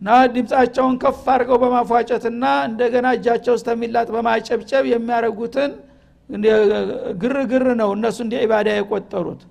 ና 0.00 0.16
ድምፃቸውን 0.34 0.94
ከፍ 1.02 1.24
አድርገው 1.34 1.58
በማፏጨትና 1.62 2.44
እንደገና 2.68 3.06
እጃቸው 3.16 3.54
እስተሚላጥ 3.58 4.08
በማጨብጨብ 4.14 4.84
የሚያደርጉትን 4.92 5.70
ግርግር 7.22 7.66
ነው 7.80 7.90
እነሱ 7.96 8.18
እንደ 8.24 8.34
ዒባዳ 8.44 8.68
የቆጠሩት። 8.76 9.42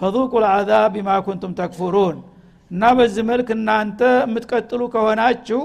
ፈذቁ 0.00 0.32
ልዓዛብ 0.44 0.90
ቢማ 0.94 1.10
ኩንቱም 1.26 1.52
ተክፉሩን 1.58 2.16
እና 2.72 2.82
በዚህ 2.98 3.24
መልክ 3.30 3.48
እናንተ 3.56 4.00
የምትቀጥሉ 4.22 4.82
ከሆናችሁ 4.92 5.60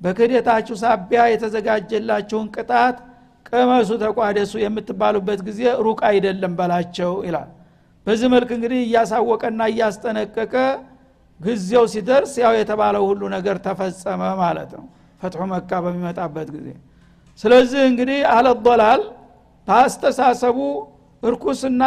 በክህደታችሁ 0.00 0.74
ሳቢያ 0.82 1.20
የተዘጋጀላችሁን 1.32 2.46
ቅጣት 2.54 2.96
ቅመሱ 3.48 3.90
ተቋደሱ 4.02 4.52
የምትባሉበት 4.62 5.40
ጊዜ 5.48 5.60
ሩቅ 5.86 6.00
አይደለም 6.10 6.52
በላቸው 6.58 7.12
ይላል። 7.26 7.48
በዚህ 8.06 8.28
መልክ 8.34 8.50
እንግዲህ 8.56 8.80
እያሳወቀና 8.84 9.60
እያስጠነቀቀ 9.72 10.54
ጊዜው 11.40 11.84
ሲደርስ 11.92 12.32
ያው 12.42 12.52
የተባለው 12.58 13.04
ሁሉ 13.10 13.22
ነገር 13.34 13.56
ተፈጸመ 13.66 14.22
ማለት 14.40 14.70
ነው። 14.78 14.86
ፈትሑ 15.20 15.42
መካ 15.52 15.70
በሚመጣበት 15.84 16.48
ጊዜ። 16.56 16.68
ስለዚህ 17.40 17.80
እንግዲህ 17.90 18.20
አለዶላል 18.34 19.02
በአስተሳሰቡ 19.68 20.58
እርኩስና 21.22 21.82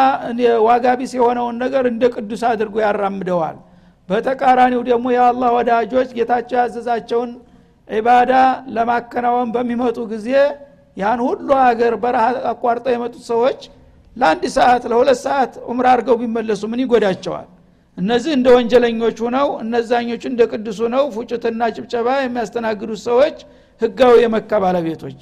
ዋጋቢስ 0.67 1.11
የሆነውን 1.17 1.57
ነገር 1.63 1.83
እንደ 1.91 2.03
ቅዱስ 2.15 2.41
አድርጎ 2.49 2.75
ያራምደዋል 2.85 3.57
በተቃራኒው 4.11 4.81
ደግሞ 4.89 5.05
የአላህ 5.15 5.49
ወዳጆች 5.57 6.09
ጌታቸው 6.17 6.57
ያዘዛቸውን 6.61 7.31
ዒባዳ 7.87 8.31
ለማከናወን 8.75 9.49
በሚመጡ 9.55 9.97
ጊዜ 10.11 10.27
ያን 10.97 11.19
ሁሉ 11.27 11.49
ሀገር 11.61 11.93
በረሃ 12.03 12.23
አቋርጠው 12.51 12.93
የመጡት 12.95 13.23
ሰዎች 13.31 13.59
ለአንድ 14.15 14.43
ሰዓት 14.55 14.83
ለሁለት 14.91 15.19
ሰዓት 15.25 15.53
ዑምራ 15.67 15.87
አድርገው 15.93 16.15
ቢመለሱ 16.21 16.61
ምን 16.71 16.79
ይጎዳቸዋል? 16.83 17.47
እነዚህ 17.97 18.31
እንደ 18.37 18.47
ወንጀለኞች 18.55 19.17
ሁነው 19.25 19.47
እነዛኞቹ 19.63 20.23
እንደ 20.31 20.41
ቅዱስ 20.51 20.77
ሁነው 20.85 21.05
ፉጭትና 21.15 21.61
ጭብጨባ 21.75 22.07
የሚያስተናግዱት 22.19 23.01
ሰዎች 23.07 23.37
ህጋዊ 23.81 24.15
የመካ 24.23 24.51
ባለቤቶች። 24.63 25.21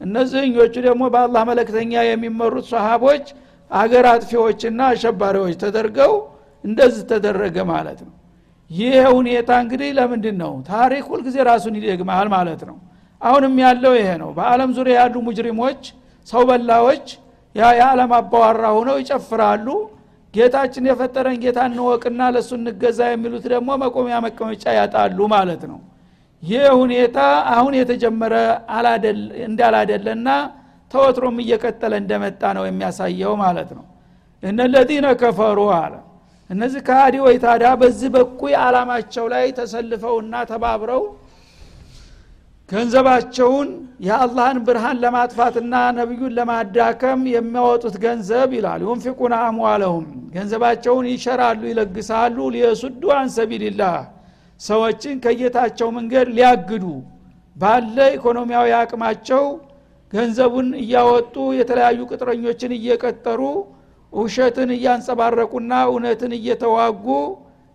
እነዚህኞቹ 0.00 0.74
ደግሞ 0.86 1.02
በአላህ 1.14 1.42
መለክተኛ 1.50 1.92
የሚመሩት 2.06 2.66
ሰሃቦች 2.72 3.26
አገር 3.70 4.06
አጥፊዎችና 4.12 4.80
አሸባሪዎች 4.92 5.56
ተደርገው 5.64 6.14
እንደዚህ 6.64 7.04
ተደረገ 7.12 7.58
ማለት 7.72 8.00
ነው 8.06 8.14
ይህ 8.70 9.04
ሁኔታ 9.16 9.50
እንግዲህ 9.62 9.90
ለምንድን 9.98 10.36
ነው 10.42 10.52
ታሪክ 10.68 11.04
ሁልጊዜ 11.12 11.36
ራሱን 11.48 11.74
ይደግማል 11.78 12.28
ማለት 12.34 12.60
ነው። 12.68 12.76
አሁንም 13.20 13.54
ያለው 13.62 13.92
ይሄ 13.98 14.08
ነው። 14.22 14.30
በአለም 14.36 14.70
ዙሪያ 14.76 14.94
ያሉ 15.00 15.16
ሙጅሪሞች 15.26 15.80
ሰው 16.28 16.42
በላዎች 16.48 17.06
የዓለም 17.54 18.12
አባዋራ 18.18 18.64
ሁነው 18.76 18.96
ይጨፍራሉ። 19.02 19.66
ጌታችን 20.34 20.84
የፈጠረን 20.88 21.36
ጌታ 21.42 21.58
እንወቅና 21.68 22.20
ለእሱ 22.34 22.50
እንገዛ 22.58 23.00
የሚሉት 23.10 23.44
ደግሞ 23.52 23.70
መቆሚያ 23.82 24.16
መቀመጫ 24.26 24.64
ያጣሉ 24.78 25.18
ማለት 25.34 25.62
ነው። 25.70 25.78
ይህ 26.42 26.66
ሁኔታ 26.80 27.18
አሁን 27.54 27.72
የተጀመረ 27.78 28.34
እንዳላደለና 29.48 30.28
ተወትሮም 30.90 31.36
እየቀጠለ 31.42 31.92
እንደመጣ 32.02 32.42
ነው 32.56 32.64
የሚያሳየው 32.68 33.34
ማለት 33.42 33.70
ነው። 33.78 33.84
እነለዚነ 34.42 35.06
ከፈሩ 35.20 35.58
አለ 35.76 35.94
እነዚህ 36.50 36.80
ከሃዲዎች 36.86 37.36
ታዲያ 37.44 37.68
በዚህ 37.80 38.08
በኩይ 38.14 38.54
አላማቸው 38.62 39.26
ላይ 39.32 39.44
ተሰልፈውና 39.58 40.34
ተባብረው 40.50 41.02
ገንዘባቸውን 42.68 43.68
የአላህን 44.06 44.58
ብርሃን 44.66 44.98
ለማጥፋትና 45.04 45.74
ነቢዩን 45.96 46.34
ለማዳከም 46.38 47.22
የሚያወጡት 47.32 47.96
ገንዘብ 48.04 48.50
ይላል። 48.58 48.82
ዩንፊቁና 48.86 49.34
አምዋለሁም 49.46 50.04
ገንዘባቸውን 50.34 51.06
ይሸራሉ 51.12 51.62
ይለግሳሉ 51.70 52.36
ሊየሱዱ 52.54 53.02
አን 53.16 53.30
ሰቢልላህ 53.36 53.96
ሰዎችን 54.60 55.16
ከጌታቸው 55.24 55.88
መንገድ 55.98 56.28
ሊያግዱ 56.36 56.84
ባለ 57.56 57.96
ኢኮኖሚያዊ 58.16 58.70
አቅማቸው 58.80 59.44
ገንዘቡን 60.12 60.68
እያወጡ 60.82 61.34
የተለያዩ 61.58 62.00
ቅጥረኞችን 62.10 62.72
እየቀጠሩ 62.78 63.40
ውሸትን 64.12 64.70
እያንጸባረቁና 64.76 65.72
እውነትን 65.88 66.32
እየተዋጉ 66.38 67.06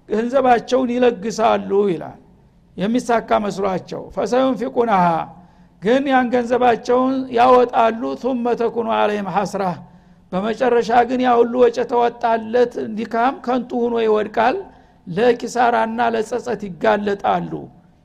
ገንዘባቸውን 0.09 0.89
ይለግሳሉ 0.95 1.71
ይላል። 1.91 2.19
የሚሳካ 2.77 3.29
መስሏቸው 3.45 4.01
ፈሰዩንፊቁናሃ 4.15 5.05
ግን 5.81 6.03
ያን 6.11 6.27
ገንዘባቸውን 6.33 7.15
ያወጣሉ። 7.37 8.01
ቱመ 8.21 8.45
ተኩኑ 8.61 8.87
አለይም 8.97 9.27
ሐስራ 9.35 9.63
በመጨረሻ 10.31 10.91
ግን 11.09 11.19
ያ 11.25 11.31
ሁሉ 11.39 11.53
ወጭ 11.63 11.75
የተወጣለት 11.81 12.73
ድካም 12.97 13.35
ከንቱ 13.45 13.71
ሁኖ 13.83 13.95
ይወድቃል። 14.05 14.55
ለኪሳራና 15.07 15.99
ለጸጸት 16.13 16.61
ይጋለጣሉ። 16.67 17.51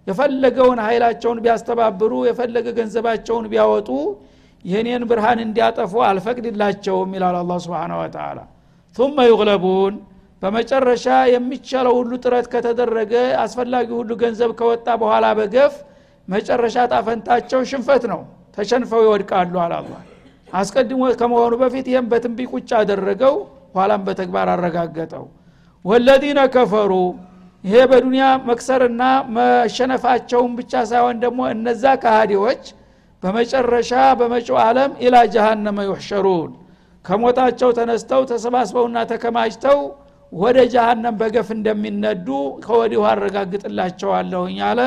የፈለገውን 0.06 0.78
ኃይላቸውን 0.87 1.38
ቢያስተባብሩ 1.44 2.12
የፈለገ 2.28 2.66
ገንዘባቸውን 2.78 3.46
ቢያወጡ 3.52 3.88
የኔን 4.64 5.02
ብርሃን 5.11 5.40
እንዲያጠፉ 5.45 5.93
አልፈቅድላቸውም 6.09 7.12
ይላል 7.17 7.37
አላ 7.40 7.52
ስብን 7.64 7.93
ወተላ 8.00 8.38
ثመ 8.97 9.17
ዩግለቡን 9.31 9.95
በመጨረሻ 10.43 11.07
የሚቻለው 11.33 11.95
ሁሉ 11.99 12.12
ጥረት 12.25 12.47
ከተደረገ 12.52 13.12
አስፈላጊ 13.43 13.88
ሁሉ 13.99 14.11
ገንዘብ 14.23 14.50
ከወጣ 14.59 14.88
በኋላ 15.02 15.26
በገፍ 15.38 15.75
መጨረሻ 16.29 16.76
ጣፈንታቸው 16.93 17.61
ሽንፈት 17.71 18.05
ነው። 18.12 18.21
ተሸንፈው 18.57 19.02
ይወድቃሉ 19.07 19.55
አላላ 19.64 19.93
አስቀድሞ 20.52 21.02
ከመሆኑ 21.21 21.55
በፊት 21.62 21.87
ይህም 21.90 22.07
በትንቢ 22.12 22.47
ቁጭ 22.52 22.71
አደረገው 22.79 23.35
ኋላም 23.76 24.02
በተግባር 24.07 24.49
አረጋገጠው። 24.55 25.25
ወለዚነ 25.85 26.40
ከፈሩ 26.55 26.93
ይሄ 27.64 27.76
በዱንያ 27.90 28.26
መክሰርና 28.49 29.02
መሸነፋቸውን 29.37 30.52
ብቻ 30.59 30.73
ሳይሆን 30.90 31.17
ደግሞ 31.25 31.40
እነዛ 31.55 31.85
ካሃዲዎች 32.02 32.62
በመጨረሻ 33.22 33.90
በመጪው 34.18 34.56
ዓለም 34.64 34.92
ኢላ 35.04 35.16
ጀሃነመ 35.34 35.78
ዩሕሸሩን። 35.88 36.50
ከሞታቸው 37.04 37.70
ተነስተው 37.78 38.22
ተሰባስበውና 38.30 38.98
ተከማችተው 39.11 39.78
ወደ 40.33 40.59
ጀሃነም 40.72 41.14
በገፍ 41.20 41.48
እንደሚነዱ 41.56 42.26
ከወዲሁ 42.64 43.00
አረጋግጥላቸዋለሁኝ 43.11 44.59
አለ። 44.68 44.80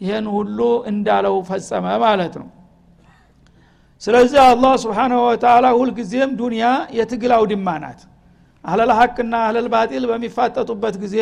ይህን 0.00 0.26
ሁሉ 0.34 0.58
እንዳለው 0.90 1.34
ፈጸመ 1.48 1.86
ማለት 2.04 2.34
ነው። 2.40 2.48
ስለዚህ 4.02 4.38
አላህ 4.44 4.72
ስብሓናሁ 4.84 5.18
ወተላ 5.26 5.66
ሁልጊዜም 5.78 6.30
ዱንያ 6.40 6.64
የትግል 6.96 7.32
አውድማ 7.36 7.68
ናት። 7.82 8.00
አህለል 8.64 8.90
ሀቅና 8.98 9.34
አህለል 9.44 9.66
ባጢል 9.72 10.04
በሚፋጠጡበት 10.10 10.96
ጊዜ 11.04 11.16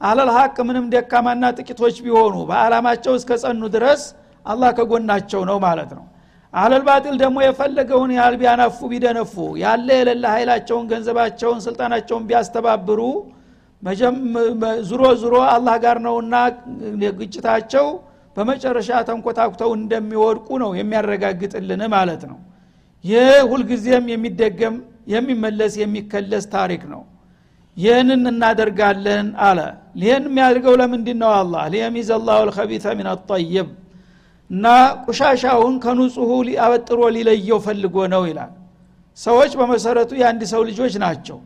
አህለል 0.00 0.30
ሀቅ 0.36 0.56
ምንም 0.68 0.84
ደካማና 0.94 1.44
ጥቂቶች 1.58 1.96
ቢሆኑ 2.04 2.34
በአላማቸው 2.48 3.14
እስከ 3.18 3.32
ጸኑ 3.42 3.62
ድረስ 3.74 4.02
አላህ 4.46 4.70
ከጎናቸው 4.78 5.42
ነው 5.50 5.58
ማለት 5.64 5.90
ነው። 5.98 6.04
አህለል 6.52 6.82
ባጢል 6.86 7.16
ደግሞ 7.22 7.36
የፈለገውን 7.44 8.10
ያህል 8.16 8.34
ቢያነፉ 8.40 8.78
ቢደነፉ 8.90 9.34
ያለ 9.62 9.88
የሌለ 9.98 10.24
ኃይላቸውን 10.34 10.84
ገንዘባቸውን 10.90 11.60
ስልጣናቸውን 11.64 12.26
ቢያስተባብሩ 12.28 13.00
ዙሮ 14.88 15.02
ዙሮ 15.22 15.34
አላህ 15.50 15.74
ጋር 15.82 15.96
ነውና 16.04 16.34
ግጭታቸው 17.18 17.86
በመጨረሻ 18.36 18.90
ተንኮታኩተው 19.08 19.70
እንደሚወድቁ 19.78 20.48
ነው 20.62 20.70
የሚያረጋግጥልን 20.78 21.82
ማለት 21.94 22.22
ነው። 22.30 22.38
ይህ 23.04 23.34
ሁልጊዜም 23.50 24.06
የሚደገም 24.12 24.76
የሚመለስ 25.12 25.72
የሚከለስ 25.82 26.44
ታሪክ 26.54 26.82
ነው። 26.92 27.02
ይህንን 27.76 28.22
እናደርጋለን 28.32 29.26
አለ። 29.46 29.58
ይህን 30.02 30.24
የሚያደርገው 30.28 30.74
ለምንድን 30.80 31.18
ነው 31.22 31.30
አላህ? 31.40 31.62
ሊየሚዝ 31.72 32.08
አላሁ 32.16 32.38
ልከቢተ 32.48 32.86
ምን 32.98 33.08
አጠይብ 33.12 33.68
እና 34.50 34.66
ቁሻሻውን 35.04 35.74
ከንጹሁ 35.84 36.30
አበጥሮ 36.64 37.00
ሊለየው 37.16 37.58
ፈልጎ 37.66 37.96
ነው 38.14 38.22
ይላል። 38.30 38.52
ሰዎች 39.18 39.52
በመሰረቱ 39.58 40.10
የአንድ 40.20 40.42
ሰው 40.52 40.62
ልጆች 40.68 40.94
ናቸው። 41.04 41.38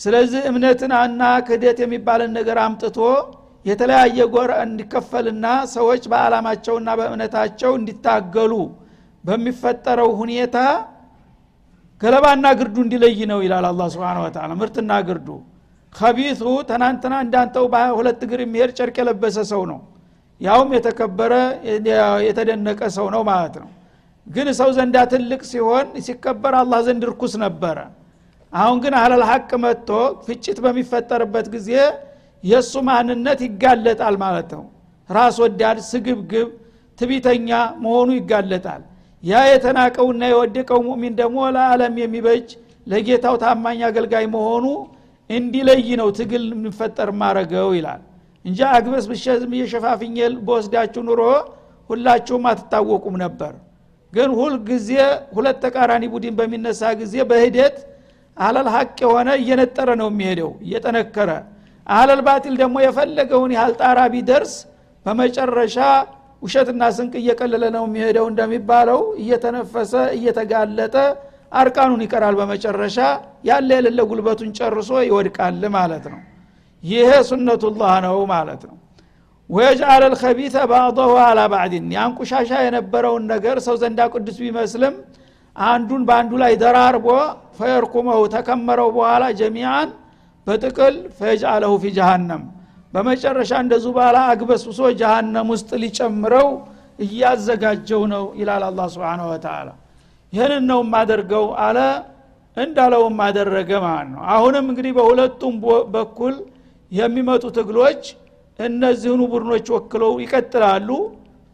ስለዚህ 0.00 0.40
እምነትን 0.50 0.92
እና 1.00 1.22
ክህደት 1.46 1.78
የሚባልን 1.82 2.32
ነገር 2.38 2.58
አምጥቶ 2.64 2.98
የተለያየ 3.64 4.18
ጎር 4.34 4.50
እንዲከፈልና 4.64 5.46
ሰዎች 5.72 6.02
በአላማቸውና 6.12 6.88
በእምነታቸው 6.98 7.72
እንዲታገሉ 7.78 8.52
በሚፈጠረው 9.24 10.10
ሁኔታ 10.20 10.56
ገለባና 12.00 12.46
ግርዱ 12.58 12.76
እንዲለይ 12.84 13.18
ነው 13.30 13.38
ይላል 13.44 13.66
አላ 13.68 13.82
ስብን 13.92 14.18
ወተላ 14.24 14.50
ምርትና 14.60 14.92
ግርዱ። 15.08 15.28
ከቢቱ 15.92 16.40
ትናንትና 16.70 17.14
እንዳንተው 17.24 17.66
በሁለት 17.74 18.20
እግር 18.26 18.40
የሚሄድ 18.44 18.70
ጨርቅ 18.78 18.96
የለበሰ 19.00 19.38
ሰው 19.52 19.62
ነው 19.70 19.78
ያውም 20.40 20.70
የተከበረ 20.76 21.32
የተደነቀ 22.26 22.80
ሰው 22.96 23.06
ነው 23.14 23.22
ማለት 23.30 23.54
ነው። 23.62 23.68
ግን 24.26 24.48
ሰው 24.58 24.70
ዘንዳ 24.76 24.96
ትልቅ 25.12 25.40
ሲሆን 25.50 25.86
ሲከበር 26.06 26.54
አላህ 26.60 26.80
ዘንድ 26.86 27.02
ርኩስ 27.10 27.34
ነበረ። 27.44 27.78
አሁን 28.52 28.78
ግን 28.84 28.94
አህለል 28.98 29.22
ሀቅ 29.30 29.50
መጥቶ 29.64 29.88
ፍጭት 30.26 30.58
በሚፈጠርበት 30.64 31.46
ጊዜ 31.54 31.70
የእሱ 32.44 32.72
ማንነት 32.88 33.40
ይጋለጣል 33.46 34.16
ማለት 34.24 34.50
ነው። 34.56 34.64
ራስ 35.10 35.36
ወዳድ 35.42 35.78
ስግብግብ 35.90 36.48
ትቢተኛ 36.98 37.48
መሆኑ 37.82 38.08
ይጋለጣል። 38.18 38.82
ያ 39.22 39.40
የተናቀውና 39.50 40.22
የወደቀው 40.30 40.80
ሙእሚን 40.86 41.14
ደግሞ 41.20 41.38
ለዓለም 41.56 41.94
የሚበጅ 42.02 42.48
ለጌታው 42.86 43.36
ታማኝ 43.42 43.80
አገልጋይ 43.88 44.26
መሆኑ 44.34 44.64
እንዲለይ 45.30 45.88
ነው 46.00 46.08
ትግል 46.18 46.44
የሚፈጠር 46.52 47.10
ማረገው 47.20 47.70
ይላል 47.78 48.02
እንጂ 48.46 48.58
አግበስ 48.70 49.04
ብሸዝም 49.10 49.52
እየሸፋፍኜ 49.56 50.16
በወስዳችሁ 50.46 51.02
ኑሮ 51.08 51.22
ሁላችሁም 51.90 52.44
አትታወቁም 52.50 53.16
ነበር። 53.24 53.52
ግን 54.12 54.30
ሁል 54.38 54.54
ጊዜ 54.68 54.90
ሁለት 55.36 55.56
ተቃራኒ 55.64 56.04
ቡድን 56.12 56.34
በሚነሳ 56.38 56.82
ጊዜ 57.00 57.14
በሂደት 57.30 57.76
አለል 58.36 58.68
ሀቅ 58.74 58.96
የሆነ 59.04 59.28
እየነጠረ 59.40 59.88
ነው 60.00 60.08
የሚሄደው 60.12 60.50
እየጠነከረ። 60.64 61.30
አለል 61.86 62.20
ባጢል 62.26 62.54
ደግሞ 62.62 62.76
የፈለገውን 62.84 63.52
ያህል 63.56 63.74
ጣራ 63.80 63.98
ቢደርስ 64.14 64.54
በመጨረሻ 65.06 65.76
ውሸትና 66.42 66.82
ስንቅ 66.96 67.14
እየቀለለ 67.20 67.64
ነው 67.76 67.84
የሚሄደው 67.88 68.26
እንደሚባለው 68.32 69.00
እየተነፈሰ 69.22 69.92
እየተጋለጠ 70.16 70.96
አርቃኑን 71.60 72.00
ይቀራል 72.04 72.34
በመጨረሻ። 72.40 72.98
ያለ 73.48 73.68
የሌለ 73.78 74.00
ጉልበቱን 74.10 74.50
ጨርሶ 74.58 74.90
ይወድቃል 75.08 75.62
ማለት 75.76 76.06
ነው 76.12 76.20
ይሄ 76.86 77.10
ሱነቱላህ 77.28 77.94
ነው 78.06 78.16
ማለት 78.32 78.62
ነው። 78.68 78.76
ወየጅአል 79.50 80.02
ልከቢተ 80.12 80.56
ባዕضሁ 80.70 81.12
አላ 81.24 81.40
ባዕድን። 81.52 81.86
ያን 81.94 82.12
ቁሻሻ 82.18 82.50
የነበረውን 82.64 83.24
ነገር 83.32 83.56
ሰው 83.66 83.74
ዘንዳ 83.82 84.00
ቅዱስ 84.12 84.36
ቢመስልም 84.42 84.94
አንዱን 85.56 86.02
በአንዱ 86.08 86.32
ላይ 86.42 86.52
ደራርቦ 86.62 87.06
ፈየርኩመው 87.58 88.22
ተከመረው 88.34 88.88
በኋላ 88.96 89.24
ጀሚዓን 89.38 89.90
በጥቅል 90.46 90.96
ፈየጅአለሁ 91.18 91.72
ፊ 91.82 91.92
ጀሃነም። 91.96 92.42
በመጨረሻ 92.92 93.52
እንደ 93.62 93.74
ዙባላ 93.84 94.16
አግበስብሶ 94.32 94.80
ጀሃነም 95.00 95.48
ውስጥ 95.54 95.70
ሊጨምረው 95.82 96.48
እያዘጋጀው 96.98 98.02
ነው 98.12 98.24
ይላል 98.40 98.62
አላ 98.68 98.82
ስብን 98.92 99.22
ወተላ 99.30 99.68
ይህንን 100.32 100.64
ነው 100.70 100.80
የማደርገው 100.84 101.46
አለ። 101.64 101.78
እንዳለውም 102.56 103.18
አደረገ 103.24 103.70
ማለት 103.84 104.08
ነው። 104.12 104.20
አሁንም 104.34 104.64
እንግዲህ 104.70 104.92
በሁለቱም 104.98 105.54
በኩል 105.94 106.34
የሚመጡ 106.92 107.44
ትግሎች 107.56 108.02
እነዚህኑ 108.58 109.22
ቡድኖች 109.32 109.66
ወክለው 109.74 110.12
ይቀጥላሉ። 110.24 110.88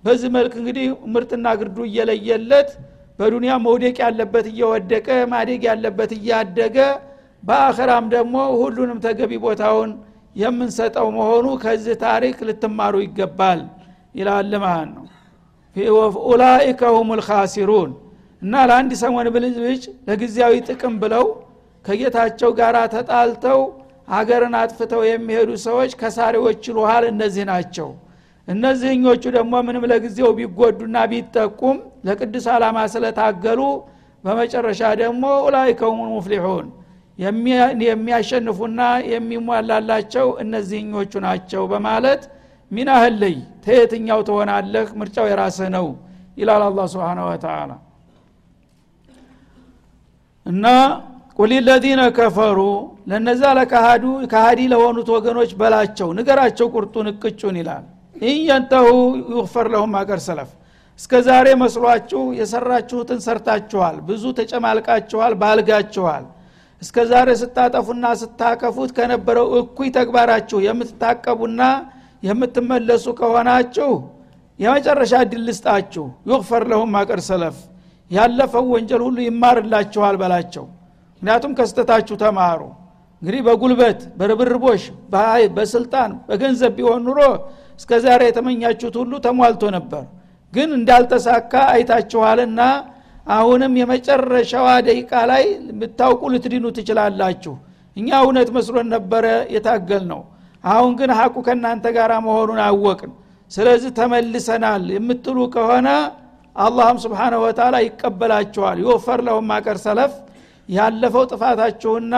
በዚህ 0.05 0.31
መልክ 0.37 0.53
እንግዲህ 0.61 0.85
ምርትና 1.15 1.47
ግርዱ 1.61 1.79
እየለየለት 1.89 2.71
በዱንያ 3.19 3.53
መውደቅ 3.65 3.97
ያለበት 4.05 4.47
እየወደቀ 4.53 5.09
ማደግ 5.33 5.63
ያለበት 5.69 6.11
እያደገ 6.17 6.77
በአኸራም 7.43 8.05
ደግሞ 8.15 8.35
ሁሉንም 8.61 8.99
ተገቢ 9.05 9.33
ቦታውን 9.45 9.91
የምንሰጠው 10.37 11.09
መሆኑ 11.17 11.47
ከዚህ 11.63 11.95
ታሪክ 12.05 12.37
ልትማሩ 12.49 12.95
ይገባል 13.05 13.61
ይላል 14.19 14.53
ማለት 14.65 14.91
ነው። 14.97 15.07
ኡላኢከ 16.27 16.83
ሁም 16.97 17.11
ልካሲሩን 17.19 17.91
እና 18.43 18.55
ለአንድ 18.69 18.93
ሰሞን 19.03 19.29
ብልጭ 19.35 19.57
ለጊዜያዊ 20.09 20.55
ጥቅም 20.69 20.95
ብለው 21.03 21.27
ከጌታቸው 21.85 22.51
ጋር 22.59 22.77
ተጣልተው 22.95 23.61
ሀገርን 24.09 24.55
አጥፍተው 24.61 25.03
የሚሄዱ 25.09 25.51
ሰዎች 25.65 25.93
ከሳሪዎች 26.01 26.61
ይሉሃል 26.71 27.05
እነዚህ 27.11 27.45
ናቸው። 27.51 27.89
እነዚህኞቹ 28.49 29.23
ደግሞ 29.37 29.55
ምንም 29.67 29.85
ለጊዜው 29.91 30.31
ቢጎዱና 30.39 30.97
ቢጠቁም 31.11 31.77
ለቅዱስ 32.07 32.47
ዓላማ 32.55 32.79
ስለታገሉ 32.95 33.61
በመጨረሻ 34.25 34.81
ደግሞ 35.03 35.25
ኡላይከሁም 35.47 36.01
ሙፍሊሑን 36.13 36.67
የሚያሸንፉና 37.85 38.81
የሚሟላላቸው 39.13 40.29
እነዚህኞቹ 40.45 41.13
ናቸው 41.27 41.63
በማለት 41.73 42.23
ሚናህል 42.71 43.15
ለይ 43.23 43.35
ተየትኛው 43.65 44.21
ትሆናለህ? 44.29 44.87
ምርጫው 45.01 45.27
የራስህ 45.31 45.69
ነው 45.77 45.87
ይላል 46.39 46.63
አላ 46.67 46.81
ስብን 46.93 47.19
ወተላ 47.27 47.71
እና 50.47 50.65
ቁል 51.39 51.53
ለዚነ 51.67 52.03
ከፈሩ 52.17 52.59
ለነዛ 53.07 53.43
ለካሃዱ 53.59 54.05
ካሃዲ 54.33 54.61
ለሆኑት 54.73 55.09
ወገኖች 55.15 55.51
በላቸው 55.61 56.09
ንገራቸው 56.19 56.67
ቁርጡን 56.75 57.07
እቅጩን 57.13 57.57
ይላል። 57.61 57.85
إن 58.29 58.39
ينتهوا 58.39 58.87
يغفر 59.33 59.67
لهم 59.73 59.89
ما 59.89 59.95
قد 60.01 60.21
سلف። 60.27 60.51
እስከ 60.99 61.13
ዛሬ 61.27 61.49
መስሏችሁ 61.63 62.23
የሰራችሁትን 62.39 63.21
ሰርታችኋል 63.25 63.97
ብዙ 64.09 64.25
ተጨማልቃችኋል 64.39 65.33
ባልጋችኋል። 65.41 66.25
እስከ 66.83 66.97
ዛሬ 67.11 67.29
ስታጠፉና 67.41 68.07
ስታከፉት 68.21 68.91
ከነበረው 68.97 69.49
እኩይ 69.59 69.89
ተግባራችሁ 69.97 70.59
የምትታቀቡና 70.67 71.63
የምትመለሱ 72.23 73.07
ከሆናችሁ 73.21 73.91
የመጨረሻ 74.59 75.13
እድል 75.25 75.43
ልስጣችሁ። 75.49 76.05
يغفر 76.31 76.65
لهم 76.73 76.88
ما 76.88 76.93
قد 77.01 77.21
سلف። 77.29 77.57
ያለፈው 78.11 78.65
ወንጀል 78.73 79.03
ሁሉ 79.07 79.19
ይማርላችኋል 79.27 80.17
በላቸው። 80.23 80.65
ምክንያቱም 81.23 81.53
ከስተታችሁ 81.59 82.17
ተማሩ 82.23 82.61
እንግዲህ 83.23 83.41
በጉልበት 83.47 84.01
በርብርቦሽ 84.19 84.83
በስልጣን 85.57 86.13
በገንዘብ 86.29 86.73
ቢሆን 86.79 87.03
ኑሮ 87.07 87.21
እስከ 87.81 87.91
ዛሬ 88.05 88.23
የተመኛችሁት 88.29 88.97
ሁሉ 89.01 89.13
ተሟልቶ 89.27 89.63
ነበር። 89.77 90.03
ግን 90.53 90.71
እንዳልተሳካ 90.79 91.53
አይታችኋልና 91.75 92.61
አሁንም 93.33 93.73
የመጨረሻዋ 93.81 94.69
ደቂቃ 94.89 95.13
ላይ 95.31 95.45
ብታውቁ 95.81 96.23
ልትድኑ 96.33 96.65
ትችላላችሁ። 96.79 97.55
እኛ 97.97 98.09
እውነት 98.25 98.49
መስሎን 98.57 98.89
ነበረ 98.95 99.25
የታገል 99.55 100.05
ነው 100.13 100.21
አሁን 100.65 100.93
ግን 100.99 101.11
ሀቁ 101.19 101.37
ከእናንተ 101.47 101.87
ጋር 101.97 102.11
መሆኑን 102.27 102.61
አወቅን። 102.67 103.13
ስለዚህ 103.51 103.91
ተመልሰናል 103.99 104.85
የምትሉ 104.95 105.39
ከሆነ 105.55 105.89
አላህም 106.57 106.99
ስብሓነሁ 107.05 107.41
ወተላ 107.45 107.75
ይቀበላችኋል። 107.85 108.77
ይወፈር 108.83 109.21
ለሁም 109.27 109.47
ማቀር 109.51 109.79
ሰለፍ። 109.85 110.13
ያለፈው 110.69 111.25
ጥፋታችሁና 111.31 112.15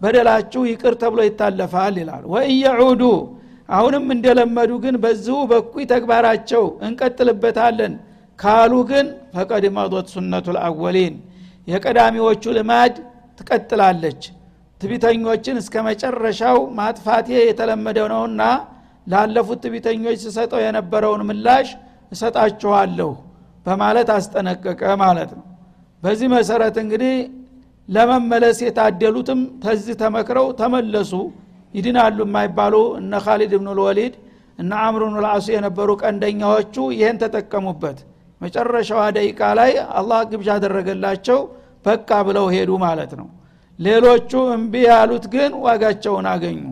በደላችሁ 0.00 0.62
ይቅር 0.70 0.94
ተብሎ 1.02 1.20
ይታለፋል 1.28 1.94
ይላል። 2.00 2.24
ወእየዑዱ 2.32 3.02
አሁንም 3.68 4.04
እንደለመዱ 4.14 4.70
ግን 4.84 4.96
በዚሁ 5.02 5.38
በኩይ 5.50 5.84
ተግባራቸው 5.90 6.64
እንቀጥልበታለን 6.86 7.94
ካሉ 8.38 8.72
ግን 8.90 9.06
ፈቀድ 9.34 9.64
መዶት 9.76 10.06
ሱነቱ 10.14 10.46
ልአወሊን 10.56 11.14
የቀዳሚዎቹ 11.68 12.44
ልማድ 12.58 12.94
ትቀጥላለች። 13.38 14.22
ትቢተኞችን 14.80 15.56
እስከ 15.60 15.74
መጨረሻው 15.88 16.58
ማጥፋቴ 16.78 17.28
የተለመደው 17.40 18.06
ነውና 18.12 18.42
ላለፉት 19.06 19.58
ትቢተኞች 19.64 20.18
ስሰጠው 20.24 20.60
የነበረውን 20.64 21.22
ምላሽ 21.28 21.68
እሰጣችኋለሁ 22.12 23.10
በማለት 23.66 24.08
አስጠነቀቀ 24.16 24.82
ማለት 25.02 25.30
ነው። 25.36 25.44
በዚህ 26.02 26.28
መሰረት 26.34 26.76
እንግዲህ 26.82 27.14
ለመመለስ 27.88 28.58
የታደሉትም 28.64 29.40
ተዚህ 29.64 29.94
ተመክረው 30.02 30.46
ተመለሱ። 30.58 31.12
ይድናሉ 31.74 32.18
የማይባሉ 32.26 32.74
እነ 32.98 33.12
ካሊድ 33.24 33.52
ብኑ 33.58 33.68
ልወሊድ 33.78 34.14
እነ 34.58 34.70
አምር 34.86 35.02
ብኑ 35.06 35.16
የነበሩ 35.54 35.88
ቀንደኛዎቹ 36.02 36.76
ይህን 36.94 37.16
ተጠቀሙበት። 37.22 37.98
መጨረሻዋ 38.40 39.02
ደቂቃ 39.16 39.40
ላይ 39.58 39.70
አላህ 39.98 40.20
ግብዣ 40.30 40.48
አደረገላቸው 40.56 41.38
በቃ 41.86 42.10
ብለው 42.26 42.46
ሄዱ 42.54 42.70
ማለት 42.84 43.12
ነው። 43.20 43.28
ሌሎቹ 43.78 44.30
እምቢ 44.54 44.74
ያሉት 44.88 45.24
ግን 45.34 45.52
ዋጋቸውን 45.64 46.26
አገኙ። 46.32 46.62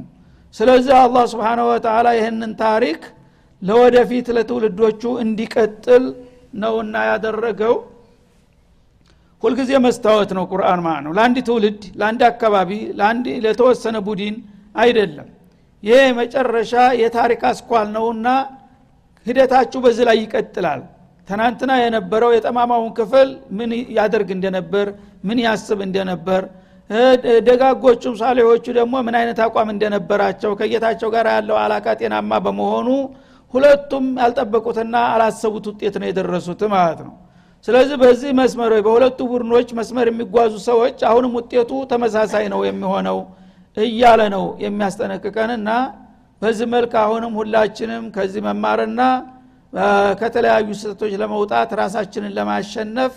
ስለዚህ 0.54 0.94
አላህ 1.02 1.24
ስብሓነ 1.32 1.60
ወተላ 1.70 2.06
ይህንን 2.18 2.52
ታሪክ 2.62 3.00
ለወደፊት 3.62 4.26
ለትውልዶቹ 4.36 5.02
እንዲቀጥል 5.24 6.04
ነውና 6.54 6.96
ያደረገው 7.10 7.74
ሁልጊዜ 9.42 9.70
መስታወት 9.84 10.30
ነው 10.36 10.44
ቁርአን 10.52 10.80
ማለት 10.86 11.02
ነው። 11.06 11.12
ለአንድ 11.16 11.38
ትውልድ 11.48 11.82
ለአንድ 12.00 12.22
አካባቢ 12.30 12.70
ለአንድ 12.98 13.26
ለተወሰነ 13.44 13.96
ቡድን 14.06 14.36
አይደለም። 14.76 15.28
ይሄ 15.82 15.98
መጨረሻ 16.18 16.72
የታሪክ 17.00 17.42
አስኳል 17.50 17.88
ነውና 17.96 18.28
ሂደታችሁ 19.26 19.78
በዚህ 19.84 20.04
ላይ 20.08 20.16
ይቀጥላል። 20.22 20.80
ትናንትና 21.28 21.72
የነበረው 21.80 22.30
የጠማማውን 22.34 22.90
ክፍል 22.98 23.28
ምን 23.58 23.70
ያደርግ 23.96 24.28
እንደነበር 24.36 24.88
ምን 25.28 25.38
ያስብ 25.46 25.78
እንደነበር 25.86 26.42
ደጋጎቹም 27.46 28.14
ሳሌዎቹ 28.20 28.64
ደግሞ 28.76 28.94
ምን 29.06 29.14
አይነት 29.20 29.38
አቋም 29.44 29.68
እንደነበራቸው 29.72 30.50
ከጌታቸው 30.60 31.08
ጋር 31.14 31.26
ያለው 31.32 31.56
አላቃ 31.62 31.86
ጤናማ 32.00 32.38
በመሆኑ 32.44 32.88
ሁለቱም 33.54 34.06
ያልጠበቁትና 34.22 34.96
አላሰቡት 35.14 35.66
ውጤት 35.70 35.94
ነው 36.00 36.06
የደረሱት 36.10 36.62
ማለት 36.74 37.00
ነው 37.06 37.14
ስለዚህ 37.68 37.96
በዚህ 38.02 38.30
መስመር 38.38 38.72
በሁለቱ 38.86 39.18
ቡድኖች 39.30 39.68
መስመር 39.78 40.06
የሚጓዙ 40.10 40.54
ሰዎች 40.66 40.98
አሁንም 41.08 41.32
ውጤቱ 41.38 41.70
ተመሳሳይ 41.92 42.44
ነው 42.52 42.60
የሚሆነው 42.68 43.18
እያለ 43.76 44.22
ነው 44.34 44.44
የሚያስጠነቅቀንና 44.64 45.70
በዚህ 46.42 46.66
መልክ 46.74 46.92
አሁንም 47.02 47.32
ሁላችንም 47.40 48.04
ከዚህ 48.16 48.42
መማርና 48.48 49.00
ከተለያዩ 50.20 50.68
ስህተቶች 50.80 51.14
ለመውጣት 51.22 51.70
ራሳችንን 51.80 52.34
ለማሸነፍ 52.38 53.14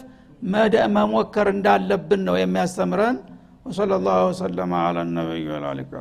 መሞከር 0.96 1.48
እንዳለብን 1.54 2.22
ነው 2.28 2.36
የሚያስተምረን። 2.42 3.18
ወሰለ 3.66 3.94
ላሁ 4.06 4.22
ወሰለማ 4.30 4.74
አላ 4.86 5.00
ነቢይ 5.18 5.46
ወላሊካ 5.54 5.94